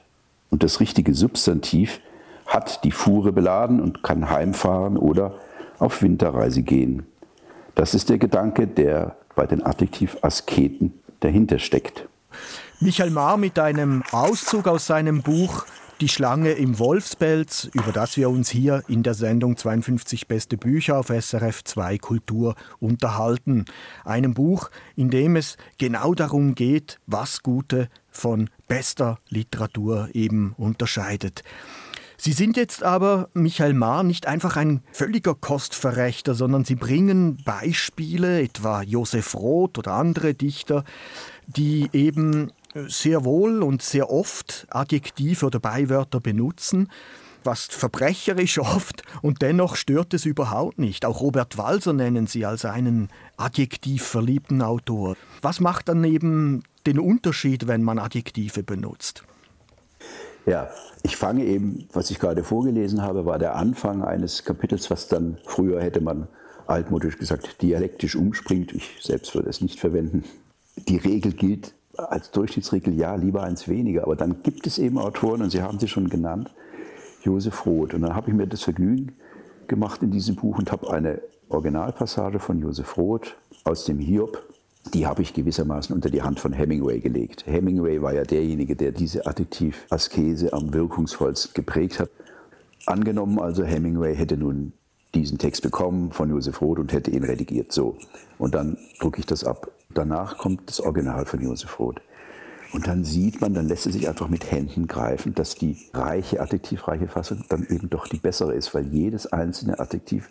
[0.50, 2.00] und das richtige Substantiv
[2.46, 5.34] hat die Fuhre beladen und kann heimfahren oder
[5.78, 7.06] auf Winterreise gehen.
[7.78, 12.08] Das ist der Gedanke, der bei den Adjektiv-Asketen dahinter steckt.
[12.80, 15.64] Michael Mahr mit einem Auszug aus seinem Buch
[16.00, 20.98] Die Schlange im Wolfspelz, über das wir uns hier in der Sendung 52 beste Bücher
[20.98, 23.64] auf SRF 2 Kultur unterhalten.
[24.04, 31.44] Einem Buch, in dem es genau darum geht, was gute von bester Literatur eben unterscheidet.
[32.20, 38.42] Sie sind jetzt aber, Michael Mahr, nicht einfach ein völliger Kostverrächter, sondern Sie bringen Beispiele,
[38.42, 40.84] etwa Josef Roth oder andere Dichter,
[41.46, 46.88] die eben sehr wohl und sehr oft Adjektive oder Beiwörter benutzen,
[47.44, 51.04] was verbrecherisch oft und dennoch stört es überhaupt nicht.
[51.04, 55.16] Auch Robert Walser nennen Sie als einen adjektiv verliebten Autor.
[55.40, 59.22] Was macht dann eben den Unterschied, wenn man Adjektive benutzt?
[60.48, 60.70] Ja,
[61.02, 65.36] ich fange eben, was ich gerade vorgelesen habe, war der Anfang eines Kapitels, was dann
[65.44, 66.26] früher hätte man
[66.66, 68.72] altmodisch gesagt dialektisch umspringt.
[68.72, 70.24] Ich selbst würde es nicht verwenden.
[70.76, 74.04] Die Regel gilt als Durchschnittsregel, ja, lieber eins weniger.
[74.04, 76.50] Aber dann gibt es eben Autoren, und Sie haben sie schon genannt,
[77.24, 77.92] Josef Roth.
[77.92, 79.16] Und dann habe ich mir das Vergnügen
[79.66, 84.42] gemacht in diesem Buch und habe eine Originalpassage von Josef Roth aus dem Hiob
[84.94, 87.44] die habe ich gewissermaßen unter die Hand von Hemingway gelegt.
[87.46, 92.10] Hemingway war ja derjenige, der diese Adjektiv-Askese am wirkungsvollsten geprägt hat.
[92.86, 94.72] Angenommen also, Hemingway hätte nun
[95.14, 97.72] diesen Text bekommen von Josef Roth und hätte ihn redigiert.
[97.72, 97.96] So.
[98.38, 99.70] Und dann drucke ich das ab.
[99.94, 102.00] Danach kommt das Original von Josef Roth.
[102.72, 106.40] Und dann sieht man, dann lässt es sich einfach mit Händen greifen, dass die reiche,
[106.40, 110.28] adjektivreiche Fassung dann eben doch die bessere ist, weil jedes einzelne Adjektiv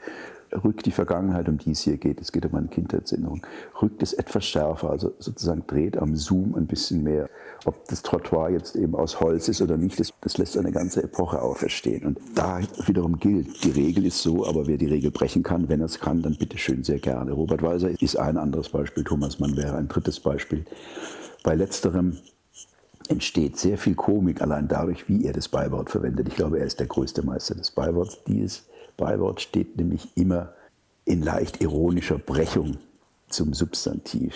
[0.64, 3.46] rückt die Vergangenheit, um die es hier geht, es geht um eine Kindheitserinnerung,
[3.82, 7.30] rückt es etwas schärfer, also sozusagen dreht am Zoom ein bisschen mehr.
[7.66, 11.04] Ob das Trottoir jetzt eben aus Holz ist oder nicht, das, das lässt eine ganze
[11.04, 12.06] Epoche auferstehen.
[12.06, 15.82] Und da wiederum gilt, die Regel ist so, aber wer die Regel brechen kann, wenn
[15.82, 17.32] er es kann, dann bitte schön sehr gerne.
[17.32, 20.66] Robert Walser ist ein anderes Beispiel, Thomas Mann wäre ein drittes Beispiel.
[21.44, 22.18] Bei letzterem
[23.10, 26.28] entsteht sehr viel Komik allein dadurch, wie er das Beiwort verwendet.
[26.28, 28.20] Ich glaube, er ist der größte Meister des Beiworts.
[28.28, 28.66] Dieses
[28.98, 30.54] Beiwort steht nämlich immer
[31.06, 32.78] in leicht ironischer Brechung
[33.30, 34.34] zum Substantiv.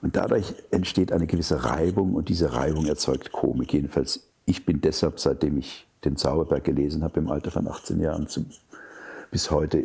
[0.00, 3.72] Und dadurch entsteht eine gewisse Reibung und diese Reibung erzeugt Komik.
[3.72, 8.26] Jedenfalls, ich bin deshalb, seitdem ich den Zauberberg gelesen habe, im Alter von 18 Jahren,
[8.28, 8.46] zum,
[9.30, 9.84] bis heute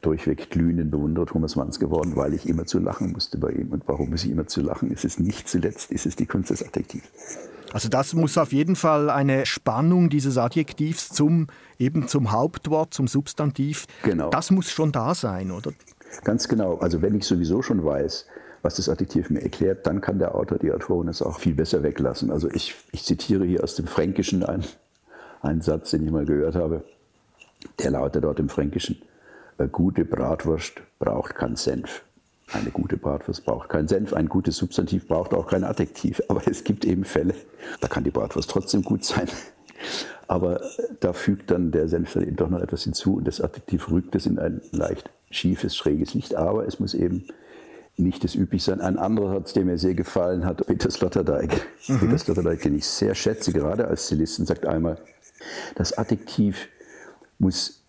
[0.00, 3.72] durchweg glühenden Bewunderer Thomas Manns geworden, weil ich immer zu lachen musste bei ihm.
[3.72, 4.90] Und warum muss ich immer zu lachen?
[4.92, 7.06] Es ist nicht zuletzt, ist es die Kunst des Adjektivs.
[7.74, 13.08] Also das muss auf jeden Fall eine Spannung dieses Adjektivs zum eben zum Hauptwort, zum
[13.08, 13.86] Substantiv.
[14.04, 14.30] Genau.
[14.30, 15.72] Das muss schon da sein, oder?
[16.22, 16.76] Ganz genau.
[16.76, 18.26] Also wenn ich sowieso schon weiß,
[18.62, 21.82] was das Adjektiv mir erklärt, dann kann der Autor, die Autorin es auch viel besser
[21.82, 22.30] weglassen.
[22.30, 24.64] Also ich, ich zitiere hier aus dem Fränkischen einen,
[25.42, 26.84] einen Satz, den ich mal gehört habe.
[27.80, 29.02] Der lautet dort im Fränkischen.
[29.58, 32.04] Eine gute Bratwurst braucht keinen Senf.
[32.54, 34.12] Eine gute Bratwurst braucht keinen Senf.
[34.12, 36.22] Ein gutes Substantiv braucht auch kein Adjektiv.
[36.28, 37.34] Aber es gibt eben Fälle,
[37.80, 39.28] da kann die Bratwurst trotzdem gut sein.
[40.28, 40.60] Aber
[41.00, 44.14] da fügt dann der Senf dann eben doch noch etwas hinzu und das Adjektiv rückt
[44.14, 46.36] es in ein leicht schiefes, schräges Licht.
[46.36, 47.26] Aber es muss eben
[47.96, 48.80] nicht das üblich sein.
[48.80, 51.66] Ein anderer Satz, der mir sehr gefallen hat, Peter Sloterdijk.
[51.88, 52.00] Mhm.
[52.00, 54.98] Peter Sloterdijk, den ich sehr schätze, gerade als Stilisten, sagt einmal,
[55.74, 56.68] das Adjektiv
[57.38, 57.83] muss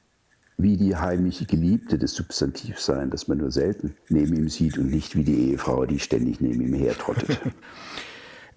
[0.57, 4.89] wie die heimliche Geliebte des Substantivs sein, das man nur selten neben ihm sieht und
[4.89, 7.39] nicht wie die Ehefrau, die ständig neben ihm hertrottet.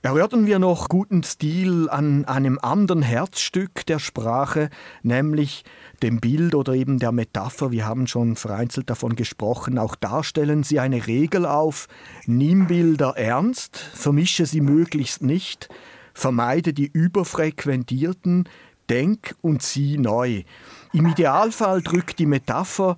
[0.01, 4.71] Erhörten wir noch guten Stil an einem anderen Herzstück der Sprache,
[5.03, 5.65] nämlich
[6.05, 7.73] dem Bild oder eben der Metapher.
[7.73, 9.77] Wir haben schon vereinzelt davon gesprochen.
[9.77, 11.89] Auch da stellen Sie eine Regel auf.
[12.27, 15.69] Nimm Bilder ernst, vermische sie möglichst nicht,
[16.15, 18.49] vermeide die überfrequentierten,
[18.89, 20.45] denk und sieh neu.
[20.93, 22.97] Im Idealfall drückt die Metapher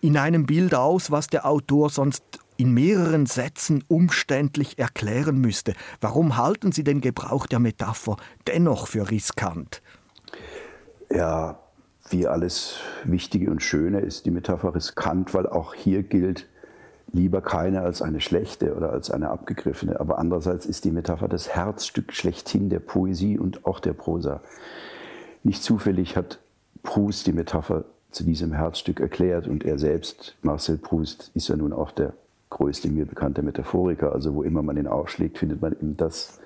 [0.00, 2.22] in einem Bild aus, was der Autor sonst
[2.56, 5.74] in mehreren Sätzen umständlich erklären müsste.
[6.00, 9.82] Warum halten Sie den Gebrauch der Metapher dennoch für riskant?
[11.10, 11.58] Ja,
[12.08, 16.46] wie alles Wichtige und Schöne ist die Metapher riskant, weil auch hier gilt,
[17.12, 20.00] lieber keine als eine schlechte oder als eine abgegriffene.
[20.00, 24.40] Aber andererseits ist die Metapher das Herzstück schlechthin der Poesie und auch der Prosa.
[25.42, 26.40] Nicht zufällig hat
[26.86, 31.74] Proust die Metapher zu diesem Herzstück erklärt und er selbst, Marcel Proust, ist ja nun
[31.74, 32.14] auch der
[32.48, 34.12] größte mir bekannte Metaphoriker.
[34.12, 36.40] Also wo immer man ihn aufschlägt, findet man eben das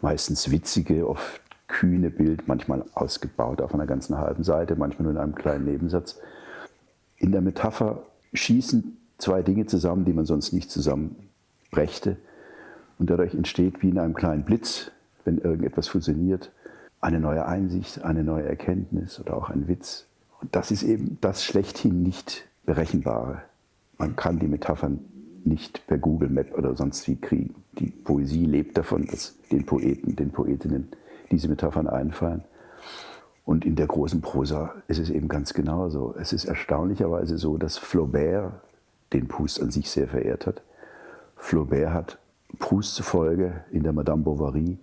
[0.00, 5.18] meistens witzige, oft kühne Bild, manchmal ausgebaut auf einer ganzen halben Seite, manchmal nur in
[5.18, 6.20] einem kleinen Nebensatz.
[7.18, 12.16] In der Metapher schießen zwei Dinge zusammen, die man sonst nicht zusammenbrächte.
[12.98, 14.92] Und dadurch entsteht wie in einem kleinen Blitz,
[15.24, 16.52] wenn irgendetwas fusioniert,
[17.04, 20.06] eine neue Einsicht, eine neue Erkenntnis oder auch ein Witz.
[20.40, 23.42] Und das ist eben das schlechthin nicht Berechenbare.
[23.98, 25.00] Man kann die Metaphern
[25.44, 27.56] nicht per Google Map oder sonst wie kriegen.
[27.78, 30.88] Die Poesie lebt davon, dass den Poeten, den Poetinnen
[31.30, 32.42] diese Metaphern einfallen.
[33.44, 36.14] Und in der großen Prosa ist es eben ganz genauso.
[36.18, 38.54] Es ist erstaunlicherweise so, dass Flaubert
[39.12, 40.62] den Proust an sich sehr verehrt hat.
[41.36, 42.18] Flaubert hat
[42.58, 44.78] Proust zufolge in der Madame Bovary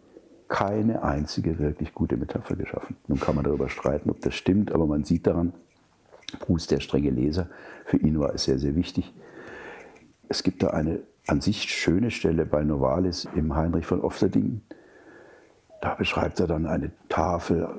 [0.51, 2.97] keine einzige wirklich gute Metapher geschaffen.
[3.07, 5.53] Nun kann man darüber streiten, ob das stimmt, aber man sieht daran,
[6.39, 7.47] Proust, der strenge Leser,
[7.85, 9.13] für ihn war es sehr, sehr wichtig.
[10.27, 14.61] Es gibt da eine an sich schöne Stelle bei Novalis im Heinrich von Ofterdingen.
[15.79, 17.69] Da beschreibt er dann eine Tafel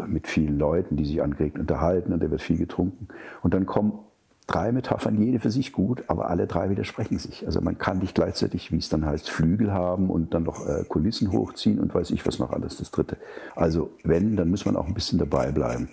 [0.00, 3.08] äh, mit vielen Leuten, die sich angeregt unterhalten und da wird viel getrunken.
[3.42, 4.00] Und dann kommen
[4.48, 7.46] drei Metaphern, jede für sich gut, aber alle drei widersprechen sich.
[7.46, 10.84] Also man kann nicht gleichzeitig, wie es dann heißt, Flügel haben und dann noch äh,
[10.88, 13.18] Kulissen hochziehen und weiß ich was noch alles, das dritte.
[13.54, 15.90] Also wenn, dann muss man auch ein bisschen dabei bleiben.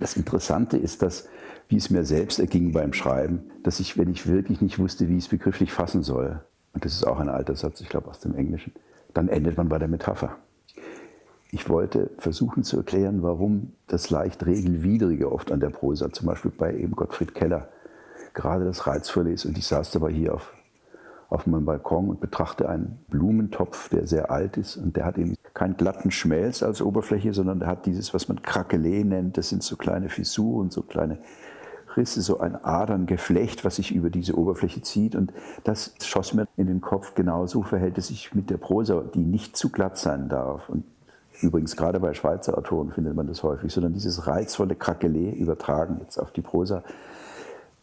[0.00, 1.28] Das Interessante ist, dass,
[1.68, 5.16] wie es mir selbst erging beim Schreiben, dass ich, wenn ich wirklich nicht wusste, wie
[5.16, 6.40] ich es begrifflich fassen soll,
[6.74, 8.74] und das ist auch ein alter Satz, ich glaube aus dem Englischen,
[9.14, 10.36] dann endet man bei der Metapher.
[11.50, 16.50] Ich wollte versuchen zu erklären, warum das leicht Regelwidrige oft an der Prosa, zum Beispiel
[16.50, 17.68] bei eben Gottfried Keller,
[18.34, 19.44] gerade das Reizvolle ist.
[19.46, 20.52] Und ich saß dabei hier auf,
[21.30, 25.34] auf meinem Balkon und betrachte einen Blumentopf, der sehr alt ist und der hat eben
[25.54, 29.38] keinen glatten Schmelz als Oberfläche, sondern der hat dieses, was man Krakelee nennt.
[29.38, 31.18] Das sind so kleine Fissuren, so kleine
[31.96, 35.14] Risse, so ein Aderngeflecht, was sich über diese Oberfläche zieht.
[35.14, 37.14] Und das schoss mir in den Kopf.
[37.14, 40.68] Genauso verhält es sich mit der Prosa, die nicht zu glatt sein darf.
[40.68, 40.84] Und
[41.40, 46.18] übrigens gerade bei Schweizer Autoren findet man das häufig, sondern dieses reizvolle Krakelee übertragen jetzt
[46.18, 46.82] auf die Prosa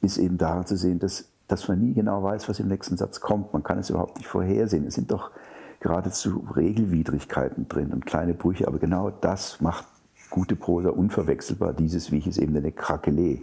[0.01, 3.21] ist eben daran zu sehen, dass, dass man nie genau weiß, was im nächsten Satz
[3.21, 3.53] kommt.
[3.53, 4.85] Man kann es überhaupt nicht vorhersehen.
[4.85, 5.31] Es sind doch
[5.79, 9.85] geradezu Regelwidrigkeiten drin und kleine Brüche, aber genau das macht
[10.29, 13.41] gute Prosa unverwechselbar, dieses, wie ich es eben nenne, Krakelé.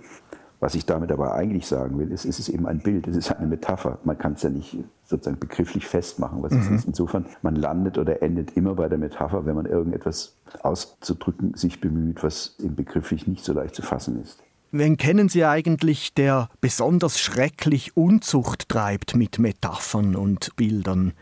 [0.60, 3.30] Was ich damit aber eigentlich sagen will, ist, es ist eben ein Bild, es ist
[3.30, 3.98] eine Metapher.
[4.02, 6.60] Man kann es ja nicht sozusagen begrifflich festmachen, was mhm.
[6.60, 6.84] es ist.
[6.86, 12.24] Insofern, man landet oder endet immer bei der Metapher, wenn man irgendetwas auszudrücken sich bemüht,
[12.24, 14.42] was im begrifflich nicht so leicht zu fassen ist.
[14.70, 21.12] Wen kennen Sie eigentlich, der besonders schrecklich Unzucht treibt mit Metaphern und Bildern?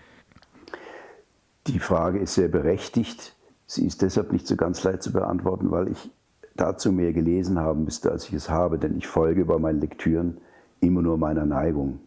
[1.68, 3.37] Die Frage ist sehr berechtigt.
[3.66, 6.11] Sie ist deshalb nicht so ganz leicht zu beantworten, weil ich
[6.56, 10.38] dazu mehr gelesen haben müsste, als ich es habe, denn ich folge bei meinen Lektüren
[10.80, 12.00] immer nur meiner Neigung.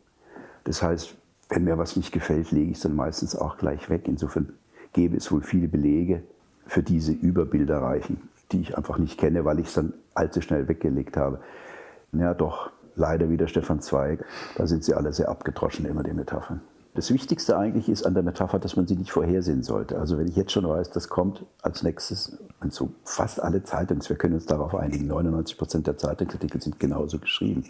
[0.65, 1.15] Das heißt,
[1.47, 4.03] wenn mir was nicht gefällt, lege ich es dann meistens auch gleich weg.
[4.07, 4.53] Insofern
[4.91, 6.21] gäbe es wohl viele Belege
[6.65, 11.17] für diese Überbilderreichen, die ich einfach nicht kenne, weil ich es dann allzu schnell weggelegt
[11.17, 11.39] habe.
[12.11, 14.25] Ja, doch, leider wieder Stefan Zweig.
[14.55, 16.61] Da sind sie alle sehr abgedroschen, immer die Metaphern.
[16.95, 19.99] Das Wichtigste eigentlich ist an der Metapher, dass man sie nicht vorhersehen sollte.
[19.99, 24.09] Also wenn ich jetzt schon weiß, das kommt als nächstes, und so fast alle Zeitungs,
[24.09, 27.63] wir können uns darauf einigen, 99 Prozent der Zeitungsartikel sind genauso geschrieben.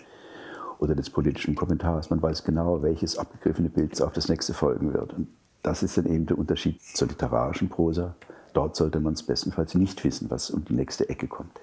[0.79, 2.09] Oder des politischen Kommentars.
[2.09, 5.13] Man weiß genau, welches abgegriffene Bild auf das nächste folgen wird.
[5.13, 5.27] Und
[5.61, 8.15] das ist dann eben der Unterschied zur literarischen Prosa.
[8.53, 11.59] Dort sollte man es bestenfalls nicht wissen, was um die nächste Ecke kommt.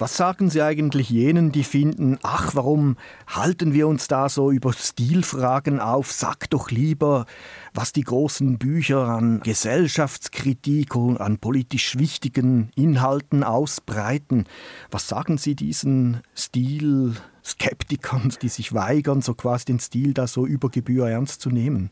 [0.00, 4.72] Was sagen Sie eigentlich jenen, die finden, ach, warum halten wir uns da so über
[4.72, 6.12] Stilfragen auf?
[6.12, 7.26] Sag doch lieber,
[7.74, 14.44] was die großen Bücher an Gesellschaftskritik und an politisch wichtigen Inhalten ausbreiten.
[14.92, 20.68] Was sagen Sie diesen Stilskeptikern, die sich weigern, so quasi den Stil da so über
[20.68, 21.90] Gebühr ernst zu nehmen?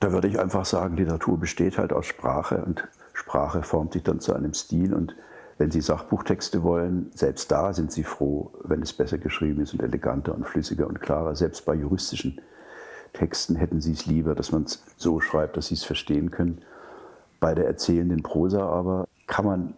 [0.00, 4.18] Da würde ich einfach sagen, Literatur besteht halt aus Sprache und Sprache formt sich dann
[4.18, 5.14] zu einem Stil und
[5.58, 9.82] wenn Sie Sachbuchtexte wollen, selbst da sind Sie froh, wenn es besser geschrieben ist und
[9.82, 11.36] eleganter und flüssiger und klarer.
[11.36, 12.40] Selbst bei juristischen
[13.12, 16.62] Texten hätten Sie es lieber, dass man es so schreibt, dass Sie es verstehen können.
[17.40, 19.74] Bei der erzählenden Prosa aber kann man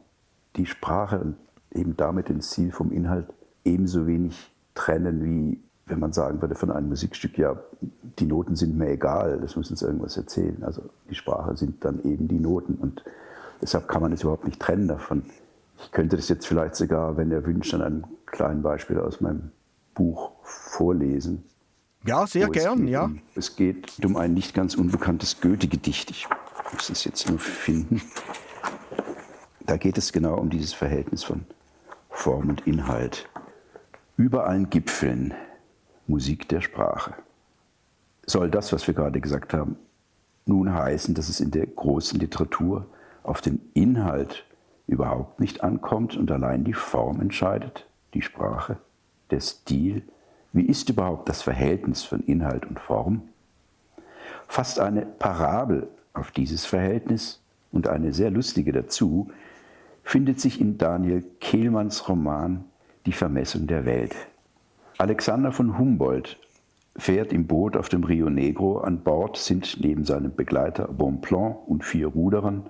[0.55, 1.37] die Sprache und
[1.73, 3.27] eben damit den Ziel vom Inhalt
[3.65, 7.57] ebenso wenig trennen, wie wenn man sagen würde von einem Musikstück, ja,
[8.18, 10.62] die Noten sind mir egal, das muss uns irgendwas erzählen.
[10.62, 13.05] Also die Sprache sind dann eben die Noten und
[13.61, 15.25] deshalb kann man es überhaupt nicht trennen davon.
[15.79, 19.51] Ich könnte das jetzt vielleicht sogar, wenn ihr wünscht, an einem kleinen Beispiel aus meinem
[19.95, 21.45] Buch vorlesen.
[22.05, 23.05] Ja, sehr gern, ja.
[23.05, 26.11] Um, es geht um ein nicht ganz unbekanntes Goethe-Gedicht.
[26.11, 26.27] Ich
[26.73, 28.03] muss es jetzt nur finden.
[29.66, 31.45] Da geht es genau um dieses Verhältnis von
[32.11, 33.29] Form und Inhalt.
[34.16, 35.35] Über allen Gipfeln
[36.07, 37.15] Musik der Sprache.
[38.27, 39.77] Soll das, was wir gerade gesagt haben,
[40.47, 42.87] nun heißen, dass es in der großen Literatur
[43.23, 44.45] auf den Inhalt
[44.87, 48.79] überhaupt nicht ankommt und allein die Form entscheidet, die Sprache,
[49.31, 50.03] der Stil.
[50.53, 53.23] Wie ist überhaupt das Verhältnis von Inhalt und Form?
[54.49, 59.31] Fast eine Parabel auf dieses Verhältnis und eine sehr lustige dazu
[60.03, 62.65] findet sich in Daniel Kehlmanns Roman
[63.07, 64.15] Die Vermessung der Welt.
[64.98, 66.38] Alexander von Humboldt
[66.96, 68.78] fährt im Boot auf dem Rio Negro.
[68.78, 72.66] An Bord sind neben seinem Begleiter Bonpland und vier Ruderern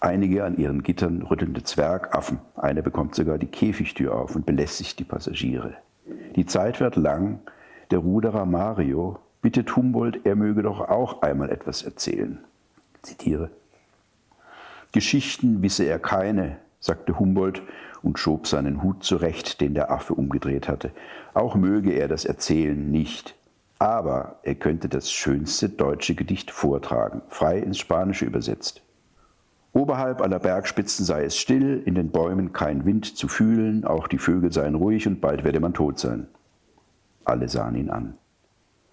[0.00, 2.38] Einige an ihren Gittern rüttelnde Zwergaffen.
[2.54, 5.74] Einer bekommt sogar die Käfigtür auf und belästigt die Passagiere.
[6.36, 7.40] Die Zeit wird lang.
[7.90, 12.38] Der Ruderer Mario bittet Humboldt, er möge doch auch einmal etwas erzählen.
[13.02, 13.50] Zitiere.
[14.92, 17.62] Geschichten wisse er keine, sagte Humboldt
[18.06, 20.92] und schob seinen Hut zurecht, den der Affe umgedreht hatte.
[21.34, 23.34] Auch möge er das Erzählen nicht.
[23.80, 28.82] Aber er könnte das schönste deutsche Gedicht vortragen, frei ins Spanische übersetzt.
[29.72, 34.18] Oberhalb aller Bergspitzen sei es still, in den Bäumen kein Wind zu fühlen, auch die
[34.18, 36.28] Vögel seien ruhig und bald werde man tot sein.
[37.24, 38.16] Alle sahen ihn an.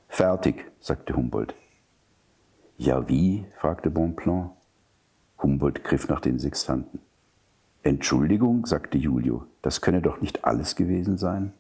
[0.10, 1.54] Fertig, sagte Humboldt.
[2.78, 3.46] Ja wie?
[3.58, 4.50] fragte Bonpland.
[5.42, 7.00] Humboldt griff nach den Sextanten.
[7.84, 11.52] Entschuldigung, sagte Julio, das könne doch nicht alles gewesen sein.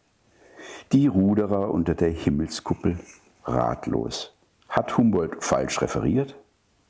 [0.93, 2.97] Die Ruderer unter der Himmelskuppel
[3.43, 4.33] ratlos.
[4.69, 6.35] Hat Humboldt falsch referiert?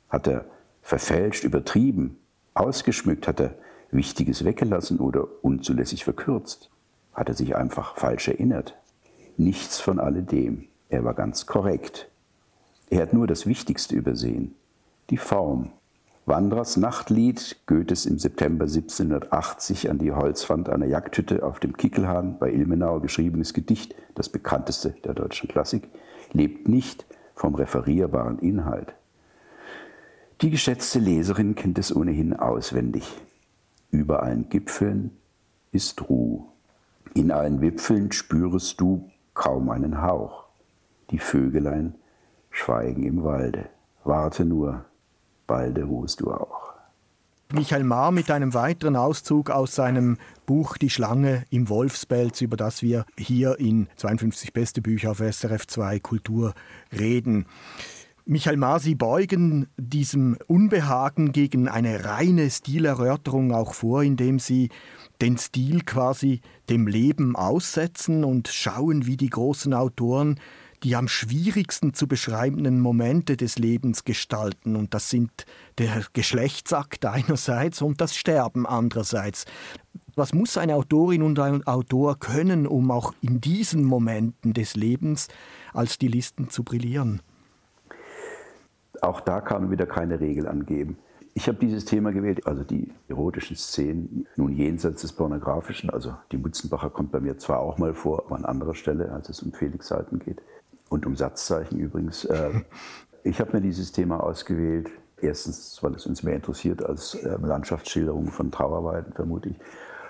[0.08, 0.44] Hat er
[0.82, 2.18] verfälscht, übertrieben?
[2.54, 3.56] Ausgeschmückt hat er
[3.90, 6.70] Wichtiges weggelassen oder unzulässig verkürzt.
[7.12, 8.76] Hat er sich einfach falsch erinnert.
[9.36, 10.68] Nichts von alledem.
[10.88, 12.08] Er war ganz korrekt.
[12.88, 14.54] Er hat nur das Wichtigste übersehen.
[15.10, 15.72] Die Form.
[16.26, 22.50] Wanderers Nachtlied, Goethes im September 1780 an die Holzwand einer Jagdhütte auf dem Kickelhahn bei
[22.50, 25.86] Ilmenau geschriebenes Gedicht, das bekannteste der deutschen Klassik,
[26.32, 27.04] lebt nicht
[27.34, 28.94] vom referierbaren Inhalt.
[30.40, 33.06] Die geschätzte Leserin kennt es ohnehin auswendig.
[33.90, 35.10] Über allen Gipfeln
[35.72, 36.44] ist Ruhe.
[37.12, 40.46] In allen Wipfeln spürest du kaum einen Hauch.
[41.10, 41.96] Die Vögelein
[42.50, 43.66] schweigen im Walde.
[44.04, 44.86] Warte nur,
[45.46, 46.74] balde ruhst du auch.
[47.52, 52.82] Michael Mahr mit einem weiteren Auszug aus seinem Buch Die Schlange im Wolfspelz, über das
[52.82, 56.54] wir hier in 52 beste Bücher auf SRF 2 Kultur
[56.92, 57.46] reden.
[58.26, 64.70] Michael Mahr, Sie beugen diesem Unbehagen gegen eine reine Stilerörterung auch vor, indem Sie
[65.20, 66.40] den Stil quasi
[66.70, 70.40] dem Leben aussetzen und schauen, wie die großen Autoren
[70.84, 74.76] die am schwierigsten zu beschreibenden Momente des Lebens gestalten.
[74.76, 75.46] Und das sind
[75.78, 79.46] der Geschlechtsakt einerseits und das Sterben andererseits.
[80.14, 85.28] Was muss eine Autorin und ein Autor können, um auch in diesen Momenten des Lebens
[85.72, 87.20] als Stilisten zu brillieren?
[89.00, 90.98] Auch da kann man wieder keine Regel angeben.
[91.36, 95.90] Ich habe dieses Thema gewählt, also die erotischen Szenen, nun jenseits des Pornografischen.
[95.90, 99.28] Also die Mutzenbacher kommt bei mir zwar auch mal vor, aber an anderer Stelle, als
[99.30, 100.40] es um Felix Seiten geht.
[100.94, 102.24] Und um Satzzeichen übrigens.
[102.24, 102.50] Äh,
[103.24, 104.90] ich habe mir dieses Thema ausgewählt.
[105.20, 109.56] Erstens, weil es uns mehr interessiert als äh, Landschaftsschilderungen von Trauerweiden, vermute ich.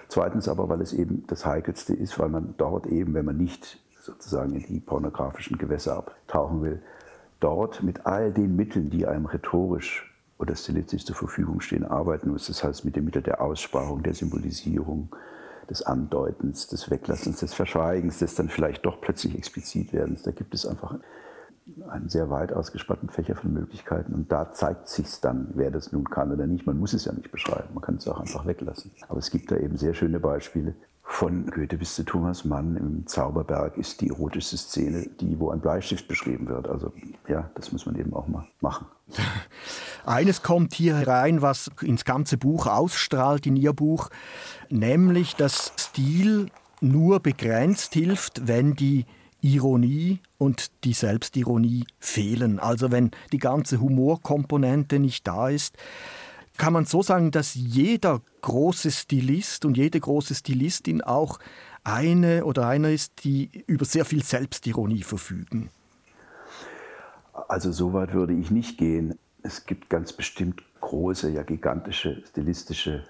[0.09, 3.79] Zweitens aber, weil es eben das Heikelste ist, weil man dort eben, wenn man nicht
[3.99, 6.83] sozusagen in die pornografischen Gewässer abtauchen will,
[7.41, 12.49] dort mit all den Mitteln, die einem rhetorisch oder stilistisch zur Verfügung stehen, arbeiten muss.
[12.49, 15.09] Das heißt mit dem Mittel der Aussprachung, der Symbolisierung,
[15.71, 20.23] des Andeutens, des Weglassens, des Verschweigens, des dann vielleicht doch plötzlich explizit werdens.
[20.23, 20.99] Da gibt es einfach
[21.89, 26.05] einen sehr weit ausgespannten Fächer von Möglichkeiten und da zeigt sich dann, wer das nun
[26.05, 26.67] kann oder nicht.
[26.67, 28.91] Man muss es ja nicht beschreiben, man kann es auch einfach weglassen.
[29.09, 30.75] Aber es gibt da eben sehr schöne Beispiele,
[31.07, 35.61] von Goethe bis zu Thomas Mann im Zauberberg ist die erotischste Szene, die, wo ein
[35.61, 36.67] Bleistift beschrieben wird.
[36.67, 36.93] Also
[37.29, 38.87] ja, das muss man eben auch mal machen.
[40.07, 44.09] Eines kommt hier herein, was ins ganze Buch ausstrahlt, in Ihr Buch,
[44.71, 46.49] nämlich, dass Stil
[46.81, 49.05] nur begrenzt hilft, wenn die
[49.41, 52.59] Ironie und die Selbstironie fehlen.
[52.59, 55.77] Also wenn die ganze Humorkomponente nicht da ist,
[56.57, 61.39] kann man so sagen, dass jeder große Stilist und jede große Stilistin auch
[61.83, 65.71] eine oder einer ist, die über sehr viel Selbstironie verfügen?
[67.49, 69.19] Also so weit würde ich nicht gehen.
[69.43, 73.05] Es gibt ganz bestimmt große, ja gigantische stilistische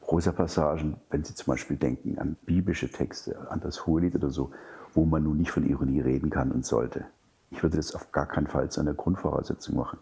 [0.00, 4.52] Prosapassagen, wenn Sie zum Beispiel denken an biblische Texte, an das Hohelied oder so,
[4.94, 7.04] wo man nun nicht von Ironie reden kann und sollte.
[7.50, 9.98] Ich würde das auf gar keinen Fall zu einer Grundvoraussetzung machen.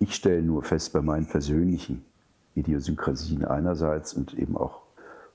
[0.00, 2.04] Ich stelle nur fest bei meinen persönlichen
[2.54, 4.82] Idiosynkrasien einerseits und eben auch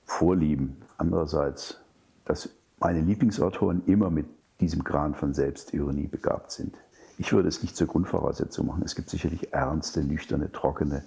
[0.06, 1.80] Vorlieben andererseits,
[2.24, 4.26] dass meine Lieblingsautoren immer mit
[4.60, 6.74] diesem Gran von Selbstironie begabt sind.
[7.18, 8.82] Ich würde es nicht zur Grundvoraussetzung machen.
[8.84, 11.04] Es gibt sicherlich ernste, nüchterne, trockene,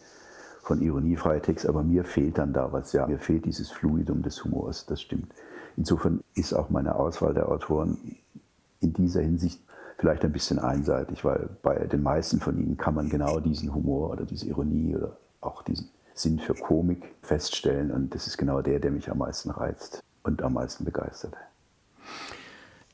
[0.67, 2.91] von Ironie freie aber mir fehlt dann da was.
[2.91, 5.31] Ja, mir fehlt dieses Fluidum des Humors, das stimmt.
[5.77, 8.17] Insofern ist auch meine Auswahl der Autoren
[8.81, 9.61] in dieser Hinsicht
[9.97, 14.11] vielleicht ein bisschen einseitig, weil bei den meisten von ihnen kann man genau diesen Humor
[14.11, 17.91] oder diese Ironie oder auch diesen Sinn für Komik feststellen.
[17.91, 21.35] Und das ist genau der, der mich am meisten reizt und am meisten begeistert.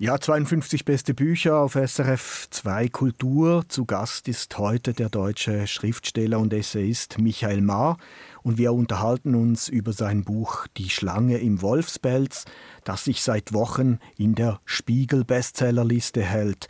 [0.04, 3.64] Ja, 52 beste Bücher auf SRF 2 Kultur.
[3.70, 7.98] Zu Gast ist heute der deutsche Schriftsteller und Essayist Michael Mahr
[8.42, 12.44] und wir unterhalten uns über sein Buch Die Schlange im Wolfspelz,
[12.84, 16.68] das sich seit Wochen in der Spiegel-Bestsellerliste hält.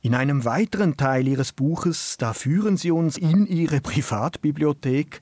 [0.00, 5.20] In einem weiteren Teil Ihres Buches, da führen Sie uns in Ihre Privatbibliothek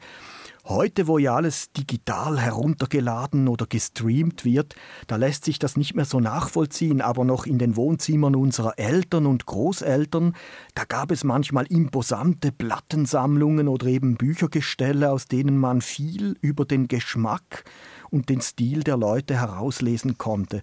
[0.68, 6.04] Heute, wo ja alles digital heruntergeladen oder gestreamt wird, da lässt sich das nicht mehr
[6.04, 10.34] so nachvollziehen, aber noch in den Wohnzimmern unserer Eltern und Großeltern,
[10.74, 16.86] da gab es manchmal imposante Plattensammlungen oder eben Büchergestelle, aus denen man viel über den
[16.86, 17.64] Geschmack
[18.10, 20.60] und den Stil der Leute herauslesen konnte.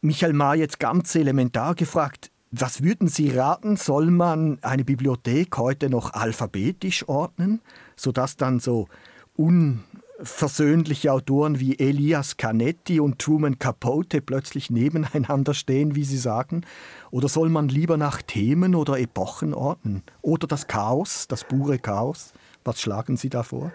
[0.00, 5.88] Michael Ma jetzt ganz elementar gefragt, was würden Sie raten, soll man eine Bibliothek heute
[5.88, 7.60] noch alphabetisch ordnen,
[7.98, 8.88] sodass dann so
[9.36, 16.62] unversöhnliche Autoren wie Elias Canetti und Truman Capote plötzlich nebeneinander stehen, wie Sie sagen?
[17.10, 20.02] Oder soll man lieber nach Themen oder Epochen ordnen?
[20.22, 22.32] Oder das Chaos, das pure Chaos?
[22.64, 23.72] Was schlagen Sie da vor?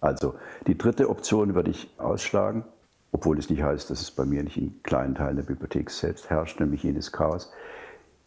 [0.00, 0.34] Also,
[0.66, 2.64] die dritte Option würde ich ausschlagen
[3.12, 6.30] obwohl es nicht heißt, dass es bei mir nicht in kleinen Teilen der Bibliothek selbst
[6.30, 7.52] herrscht, nämlich jenes Chaos.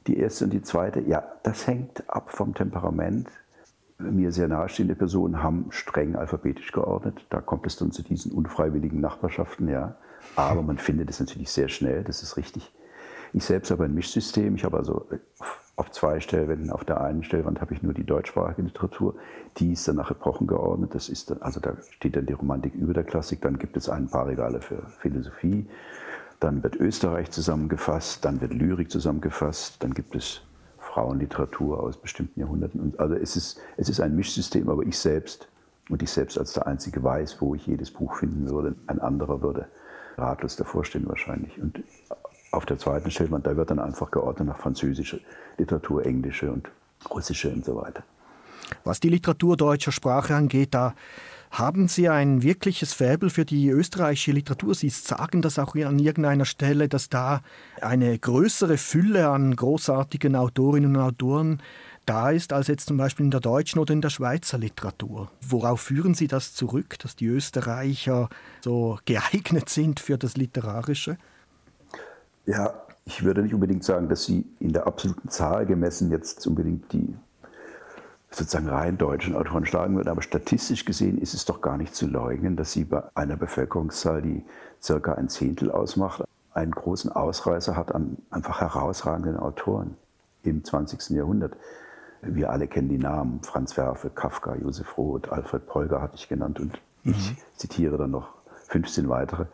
[0.05, 3.27] Die erste und die zweite, ja, das hängt ab vom Temperament.
[3.97, 7.25] Mir sehr nahestehende Personen haben streng alphabetisch geordnet.
[7.29, 9.95] Da kommt es dann zu diesen unfreiwilligen Nachbarschaften, ja.
[10.35, 12.73] Aber man findet es natürlich sehr schnell, das ist richtig.
[13.35, 14.55] Ich selbst habe ein Mischsystem.
[14.55, 15.07] Ich habe also
[15.75, 16.71] auf zwei Stellwänden.
[16.71, 19.15] Auf der einen Stellwand habe ich nur die deutschsprachige Literatur.
[19.57, 20.95] Die ist dann nach Epochen geordnet.
[20.95, 23.41] Das ist dann, also da steht dann die Romantik über der Klassik.
[23.41, 25.67] Dann gibt es ein paar Regale für Philosophie.
[26.39, 28.23] Dann wird Österreich zusammengefasst.
[28.23, 29.83] Dann wird Lyrik zusammengefasst.
[29.83, 30.41] Dann gibt es
[30.95, 32.93] Frauenliteratur aus bestimmten Jahrhunderten.
[32.97, 35.49] Also es ist, es ist ein Mischsystem, aber ich selbst
[35.89, 38.75] und ich selbst als der Einzige weiß, wo ich jedes Buch finden würde.
[38.87, 39.67] Ein anderer würde
[40.17, 41.59] ratlos davor stehen wahrscheinlich.
[41.61, 41.83] Und
[42.51, 45.17] auf der zweiten Stellwand, da wird dann einfach geordnet nach französischer
[45.57, 46.71] Literatur, englische und
[47.09, 48.03] russische und so weiter.
[48.85, 50.95] Was die Literatur deutscher Sprache angeht, da
[51.59, 54.75] haben Sie ein wirkliches Faible für die österreichische Literatur?
[54.75, 57.41] Sie sagen das auch an irgendeiner Stelle, dass da
[57.81, 61.61] eine größere Fülle an großartigen Autorinnen und Autoren
[62.05, 65.31] da ist, als jetzt zum Beispiel in der deutschen oder in der Schweizer Literatur.
[65.41, 68.29] Worauf führen Sie das zurück, dass die Österreicher
[68.61, 71.17] so geeignet sind für das Literarische?
[72.45, 72.73] Ja,
[73.05, 77.15] ich würde nicht unbedingt sagen, dass sie in der absoluten Zahl gemessen jetzt unbedingt die
[78.35, 82.07] sozusagen rein deutschen Autoren schlagen würden, aber statistisch gesehen ist es doch gar nicht zu
[82.07, 84.43] leugnen, dass sie bei einer Bevölkerungszahl, die
[84.81, 86.23] circa ein Zehntel ausmacht,
[86.53, 89.95] einen großen Ausreißer hat an einfach herausragenden Autoren
[90.43, 91.09] im 20.
[91.11, 91.55] Jahrhundert.
[92.21, 96.59] Wir alle kennen die Namen, Franz Werfe, Kafka, Josef Roth, Alfred Polger hatte ich genannt
[96.59, 96.73] und
[97.03, 97.11] mhm.
[97.11, 98.29] ich zitiere dann noch
[98.67, 99.45] 15 weitere.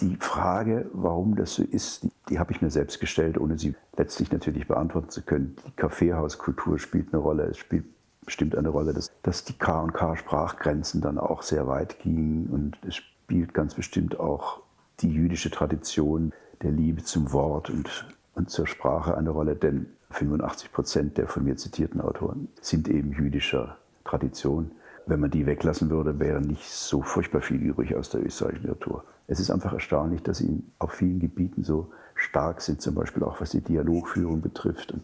[0.00, 3.76] Die Frage, warum das so ist, die, die habe ich mir selbst gestellt, ohne sie
[3.96, 5.54] letztlich natürlich beantworten zu können.
[5.66, 7.44] Die Kaffeehauskultur spielt eine Rolle.
[7.44, 7.84] Es spielt
[8.24, 12.48] bestimmt eine Rolle, dass, dass die K&K-Sprachgrenzen dann auch sehr weit gingen.
[12.48, 14.62] Und es spielt ganz bestimmt auch
[15.00, 16.32] die jüdische Tradition
[16.62, 19.54] der Liebe zum Wort und, und zur Sprache eine Rolle.
[19.54, 24.72] Denn 85 Prozent der von mir zitierten Autoren sind eben jüdischer Tradition.
[25.06, 29.04] Wenn man die weglassen würde, wäre nicht so furchtbar viel übrig aus der österreichischen Literatur.
[29.26, 33.40] Es ist einfach erstaunlich, dass sie auf vielen Gebieten so stark sind, zum Beispiel auch
[33.40, 35.02] was die Dialogführung betrifft und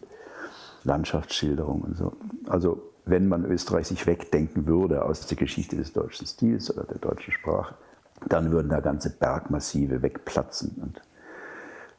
[0.83, 2.13] Landschaftsschilderung und so.
[2.47, 6.99] Also wenn man Österreich sich wegdenken würde aus der Geschichte des deutschen Stils oder der
[6.99, 7.75] deutschen Sprache,
[8.27, 10.75] dann würden da ganze Bergmassive wegplatzen.
[10.81, 11.01] Und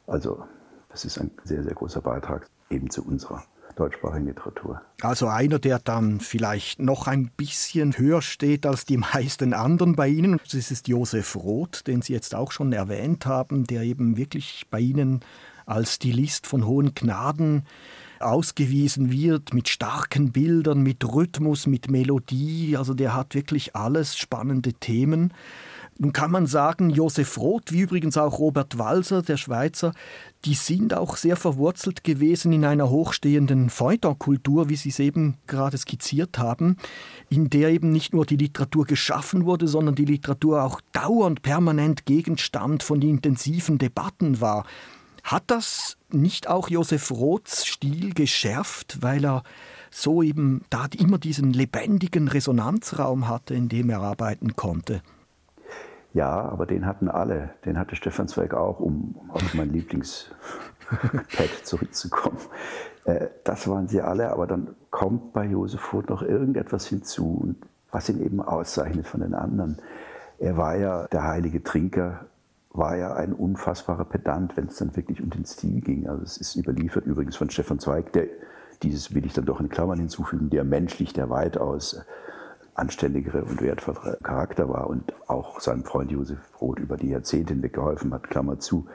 [0.07, 0.43] also
[0.89, 3.43] das ist ein sehr, sehr großer Beitrag eben zu unserer
[3.75, 4.81] deutschsprachigen Literatur.
[5.01, 10.07] Also einer, der dann vielleicht noch ein bisschen höher steht als die meisten anderen bei
[10.07, 10.39] Ihnen.
[10.51, 14.79] Das ist Josef Roth, den Sie jetzt auch schon erwähnt haben, der eben wirklich bei
[14.79, 15.21] Ihnen
[15.65, 17.65] als Stilist von hohen Gnaden
[18.19, 22.75] ausgewiesen wird, mit starken Bildern, mit Rhythmus, mit Melodie.
[22.77, 25.33] Also der hat wirklich alles spannende Themen.
[25.99, 29.93] Nun kann man sagen, Josef Roth, wie übrigens auch Robert Walser, der Schweizer,
[30.43, 35.77] die sind auch sehr verwurzelt gewesen in einer hochstehenden Feuilleton-Kultur, wie Sie es eben gerade
[35.77, 36.77] skizziert haben,
[37.29, 42.05] in der eben nicht nur die Literatur geschaffen wurde, sondern die Literatur auch dauernd permanent
[42.05, 44.65] Gegenstand von intensiven Debatten war.
[45.23, 49.43] Hat das nicht auch Josef Roths Stil geschärft, weil er
[49.89, 55.01] so eben da immer diesen lebendigen Resonanzraum hatte, in dem er arbeiten konnte?
[56.13, 57.51] Ja, aber den hatten alle.
[57.65, 60.35] Den hatte Stefan Zweig auch, um auf mein Lieblingspad
[61.63, 62.37] zurückzukommen.
[63.05, 67.55] Äh, das waren sie alle, aber dann kommt bei Josef Furt noch irgendetwas hinzu,
[67.91, 69.77] was ihn eben auszeichnet von den anderen.
[70.37, 72.25] Er war ja der heilige Trinker,
[72.69, 76.07] war ja ein unfassbarer Pedant, wenn es dann wirklich um den Stil ging.
[76.07, 78.27] Also es ist überliefert übrigens von Stefan Zweig, der
[78.81, 82.03] dieses will ich dann doch in Klammern hinzufügen, der menschlich, der weitaus
[82.75, 87.73] anständigere und wertvollere Charakter war und auch seinem Freund Josef Roth über die Jahrzehnte hinweg
[87.73, 88.87] geholfen hat, Klammer zu.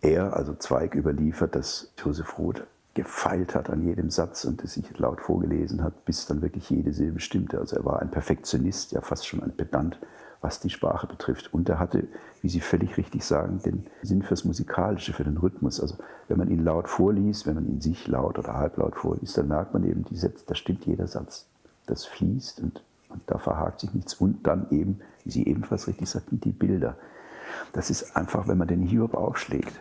[0.00, 4.98] Er, also Zweig, überliefert, dass Josef Roth gefeilt hat an jedem Satz und es sich
[4.98, 7.58] laut vorgelesen hat, bis dann wirklich jede Silbe stimmte.
[7.58, 9.98] Also er war ein Perfektionist, ja fast schon ein Pedant,
[10.40, 11.52] was die Sprache betrifft.
[11.52, 12.08] Und er hatte,
[12.40, 15.80] wie Sie völlig richtig sagen, den Sinn fürs Musikalische, für den Rhythmus.
[15.80, 15.96] Also
[16.28, 19.74] wenn man ihn laut vorliest, wenn man ihn sich laut oder halblaut vorliest, dann merkt
[19.74, 21.46] man eben, die Sätze, da stimmt jeder Satz
[21.86, 24.14] das fließt und, und da verhakt sich nichts.
[24.14, 26.96] Und dann eben, wie Sie ebenfalls richtig sagten, die Bilder.
[27.72, 29.72] Das ist einfach, wenn man den Hiob aufschlägt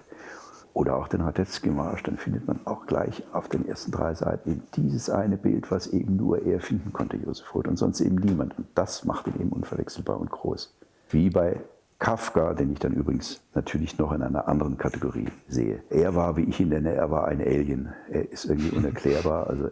[0.73, 5.09] oder auch den Radetzky-Marsch, dann findet man auch gleich auf den ersten drei Seiten dieses
[5.09, 8.57] eine Bild, was eben nur er finden konnte, Josef Roth, und sonst eben niemand.
[8.57, 10.73] Und das macht ihn eben unverwechselbar und groß.
[11.09, 11.61] Wie bei
[11.99, 15.81] Kafka, den ich dann übrigens natürlich noch in einer anderen Kategorie sehe.
[15.89, 17.93] Er war, wie ich ihn nenne, er war ein Alien.
[18.09, 19.69] Er ist irgendwie unerklärbar, also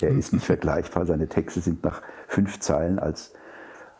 [0.00, 1.04] er ist nicht vergleichbar.
[1.06, 3.32] Seine Texte sind nach fünf Zeilen als,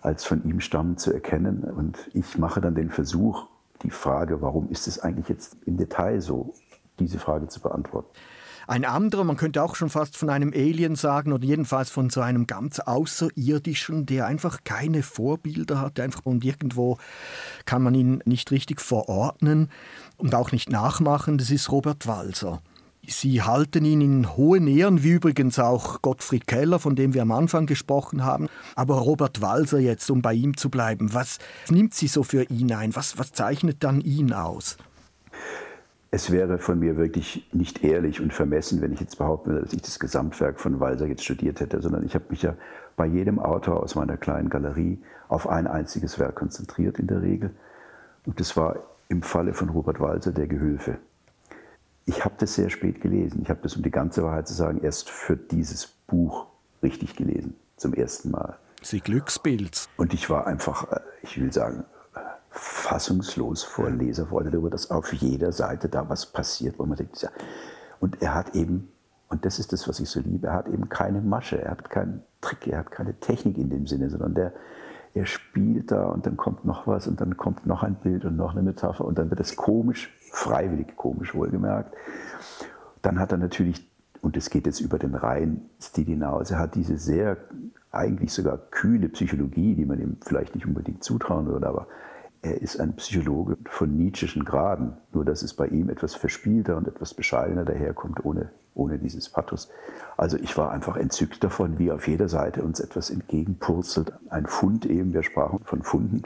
[0.03, 1.65] als von ihm stammend zu erkennen.
[1.65, 3.49] Und ich mache dann den Versuch,
[3.83, 6.55] die Frage, warum ist es eigentlich jetzt im Detail so,
[7.01, 8.09] diese Frage zu beantworten.
[8.67, 12.21] Ein anderer, man könnte auch schon fast von einem Alien sagen oder jedenfalls von so
[12.21, 16.99] einem ganz Außerirdischen, der einfach keine Vorbilder hat, einfach und irgendwo
[17.65, 19.71] kann man ihn nicht richtig verordnen
[20.17, 22.63] und auch nicht nachmachen, das ist Robert Walser.
[23.07, 27.33] Sie halten ihn in hohen Ehren, wie übrigens auch Gottfried Keller, von dem wir am
[27.33, 28.49] Anfang gesprochen haben.
[28.77, 31.39] Aber Robert Walser jetzt, um bei ihm zu bleiben, was
[31.69, 32.97] nimmt Sie so für ihn ein?
[32.97, 34.79] Was, was zeichnet dann ihn aus?
[36.15, 39.73] Es wäre von mir wirklich nicht ehrlich und vermessen, wenn ich jetzt behaupten würde, dass
[39.73, 42.55] ich das Gesamtwerk von Walser jetzt studiert hätte, sondern ich habe mich ja
[42.95, 47.51] bei jedem Autor aus meiner kleinen Galerie auf ein einziges Werk konzentriert in der Regel.
[48.27, 48.77] Und das war
[49.09, 50.99] im Falle von Robert Walser der Gehülfe.
[52.07, 53.41] Ich habe das sehr spät gelesen.
[53.43, 56.47] Ich habe das, um die ganze Wahrheit zu sagen, erst für dieses Buch
[56.81, 58.57] richtig gelesen, zum ersten Mal.
[58.83, 59.89] Sie Glücksbild.
[59.97, 61.83] Und ich war einfach, äh, ich will sagen,
[62.55, 67.31] fassungslos vor Leserfreude darüber, dass auf jeder Seite da was passiert, wo man denkt, ja.
[68.01, 68.89] Und er hat eben,
[69.29, 71.91] und das ist das, was ich so liebe, er hat eben keine Masche, er hat
[71.91, 74.53] keinen Trick, er hat keine Technik in dem Sinne, sondern der,
[75.15, 78.37] er spielt da und dann kommt noch was und dann kommt noch ein Bild und
[78.37, 81.95] noch eine Metapher und dann wird es komisch, freiwillig komisch wohlgemerkt.
[83.03, 83.89] Dann hat er natürlich,
[84.23, 87.37] und es geht jetzt über den reinen Stil hinaus, er hat diese sehr,
[87.91, 91.87] eigentlich sogar kühle Psychologie, die man ihm vielleicht nicht unbedingt zutrauen würde, aber
[92.45, 96.87] er ist ein Psychologe von Nietzscheschen Graden, nur dass es bei ihm etwas verspielter und
[96.87, 99.71] etwas bescheidener daherkommt, ohne, ohne dieses Pathos.
[100.19, 104.13] Also ich war einfach entzückt davon, wie auf jeder Seite uns etwas entgegenpurzelt.
[104.29, 106.25] Ein Fund eben, wir sprachen von Funden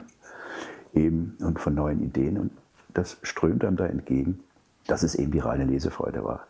[0.93, 2.51] eben und von neuen Ideen und
[2.93, 4.41] das strömt einem da entgegen,
[4.87, 6.47] dass es eben die reine Lesefreude war.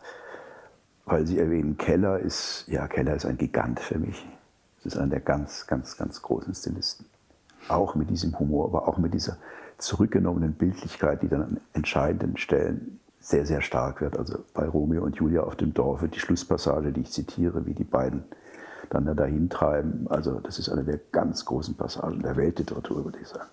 [1.04, 4.28] Weil Sie erwähnen, Keller ist, ja, Keller ist ein Gigant für mich.
[4.80, 7.06] Es ist einer der ganz, ganz, ganz großen Stilisten.
[7.68, 9.36] Auch mit diesem Humor, aber auch mit dieser
[9.78, 14.18] zurückgenommenen Bildlichkeit, die dann an entscheidenden Stellen sehr, sehr stark wird.
[14.18, 17.74] Also bei Romeo und Julia auf dem Dorf wird die Schlusspassage, die ich zitiere, wie
[17.74, 18.24] die beiden
[18.88, 20.06] dann da dahin treiben.
[20.08, 23.48] Also das ist eine der ganz großen Passagen der Weltliteratur, würde ich sagen.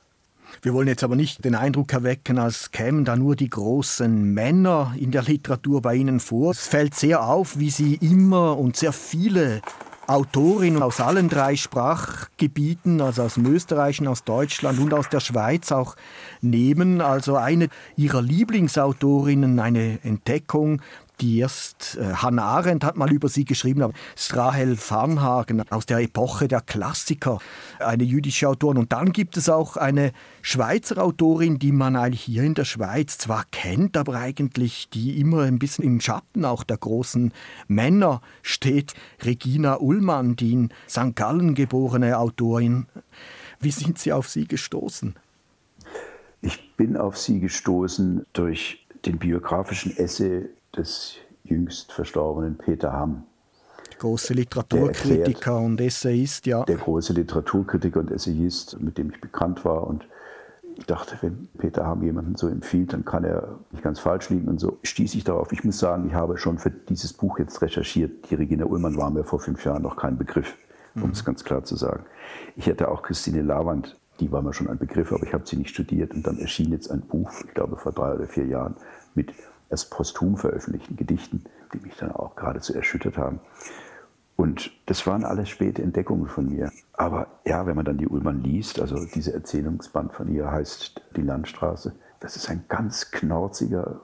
[0.61, 4.93] Wir wollen jetzt aber nicht den Eindruck erwecken, als kämen da nur die großen Männer
[4.97, 6.51] in der Literatur bei Ihnen vor.
[6.51, 9.61] Es fällt sehr auf, wie Sie immer und sehr viele
[10.07, 15.71] Autorinnen aus allen drei Sprachgebieten, also aus dem Österreichischen, aus Deutschland und aus der Schweiz
[15.73, 15.97] auch
[16.41, 17.01] nehmen.
[17.01, 20.81] Also eine ihrer Lieblingsautorinnen, eine Entdeckung,
[21.21, 25.99] die erst äh, Hannah Arendt hat mal über sie geschrieben, aber Strahel Farnhagen aus der
[25.99, 27.39] Epoche der Klassiker,
[27.79, 28.77] eine jüdische Autorin.
[28.77, 30.11] Und dann gibt es auch eine
[30.41, 35.43] Schweizer Autorin, die man eigentlich hier in der Schweiz zwar kennt, aber eigentlich die immer
[35.43, 37.33] ein bisschen im Schatten auch der großen
[37.67, 38.93] Männer steht.
[39.23, 41.15] Regina Ullmann, die in St.
[41.15, 42.85] Gallen geborene Autorin.
[43.59, 45.15] Wie sind Sie auf sie gestoßen?
[46.41, 50.47] Ich bin auf sie gestoßen durch den biografischen Essay
[50.77, 53.23] des jüngst verstorbenen Peter Hamm.
[53.99, 56.63] Große Literaturkritiker erklärt, und Essayist, ja.
[56.65, 59.87] Der große Literaturkritiker und Essayist, mit dem ich bekannt war.
[59.87, 60.07] Und
[60.75, 64.47] ich dachte, wenn Peter Hamm jemanden so empfiehlt, dann kann er nicht ganz falsch liegen.
[64.47, 65.51] Und so stieß ich darauf.
[65.51, 68.29] Ich muss sagen, ich habe schon für dieses Buch jetzt recherchiert.
[68.29, 70.55] Die Regina Ullmann war mir vor fünf Jahren noch kein Begriff,
[70.93, 71.11] um mhm.
[71.11, 72.05] es ganz klar zu sagen.
[72.55, 75.57] Ich hätte auch Christine Lavand, die war mir schon ein Begriff, aber ich habe sie
[75.57, 76.13] nicht studiert.
[76.13, 78.75] Und dann erschien jetzt ein Buch, ich glaube vor drei oder vier Jahren,
[79.15, 79.33] mit
[79.69, 81.43] erst posthum veröffentlichten Gedichten,
[81.73, 83.39] die mich dann auch geradezu erschüttert haben.
[84.35, 86.71] Und das waren alles späte Entdeckungen von mir.
[86.93, 91.23] Aber ja, wenn man dann die Ullmann liest, also diese Erzählungsband von ihr heißt Die
[91.23, 93.99] Landstraße, das ist ein ganz knorziger,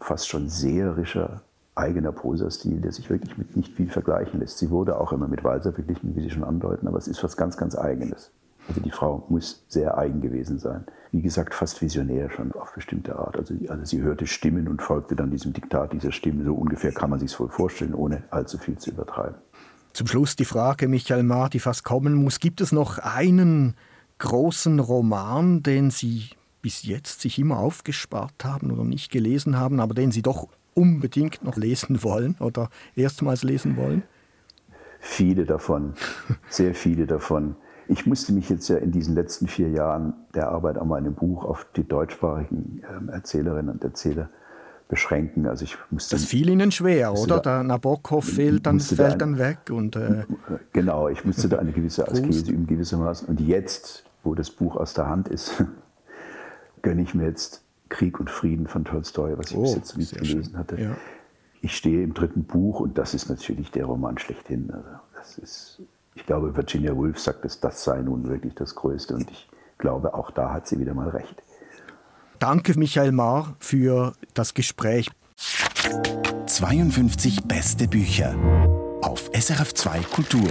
[0.00, 1.42] fast schon seherischer
[1.74, 4.58] eigener Prosastil, der sich wirklich mit nicht viel vergleichen lässt.
[4.58, 7.36] Sie wurde auch immer mit Walser verglichen, wie Sie schon andeuten, aber es ist was
[7.36, 8.30] ganz, ganz Eigenes.
[8.68, 10.86] Also die Frau muss sehr eigen gewesen sein.
[11.14, 13.36] Wie gesagt, fast visionär schon auf bestimmte Art.
[13.36, 16.44] Also, also sie hörte Stimmen und folgte dann diesem Diktat dieser Stimmen.
[16.44, 19.36] So ungefähr kann man sich es wohl vorstellen, ohne allzu viel zu übertreiben.
[19.92, 22.40] Zum Schluss die Frage, Michael Mahr, die fast kommen muss.
[22.40, 23.76] Gibt es noch einen
[24.18, 26.30] großen Roman, den Sie
[26.62, 31.44] bis jetzt sich immer aufgespart haben oder nicht gelesen haben, aber den Sie doch unbedingt
[31.44, 34.02] noch lesen wollen oder erstmals lesen wollen?
[34.98, 35.94] Viele davon,
[36.48, 37.54] sehr viele davon.
[37.88, 41.44] Ich musste mich jetzt ja in diesen letzten vier Jahren der Arbeit an meinem Buch
[41.44, 44.30] auf die deutschsprachigen ähm, Erzählerinnen und Erzähler
[44.88, 45.46] beschränken.
[45.46, 47.40] Also ich musste, das fiel Ihnen schwer, oder?
[47.40, 49.70] Da, der Nabokov fehlt dann, fällt da dann weg.
[49.70, 50.24] Und, äh,
[50.72, 53.28] genau, ich musste da eine gewisse Askese üben, gewissermaßen.
[53.28, 55.64] Und jetzt, wo das Buch aus der Hand ist,
[56.82, 60.14] gönne ich mir jetzt Krieg und Frieden von Tolstoi, was ich oh, bis jetzt nicht
[60.14, 60.58] gelesen schön.
[60.58, 60.80] hatte.
[60.80, 60.96] Ja.
[61.60, 64.70] Ich stehe im dritten Buch und das ist natürlich der Roman schlechthin.
[64.70, 65.82] Also das ist
[66.14, 69.48] ich glaube, Virginia Woolf sagt, dass das sei nun wirklich das Größte und ich
[69.78, 71.42] glaube, auch da hat sie wieder mal recht.
[72.38, 75.10] Danke, Michael Mahr, für das Gespräch.
[76.46, 78.34] 52 beste Bücher
[79.02, 80.48] auf SRF2 Kultur.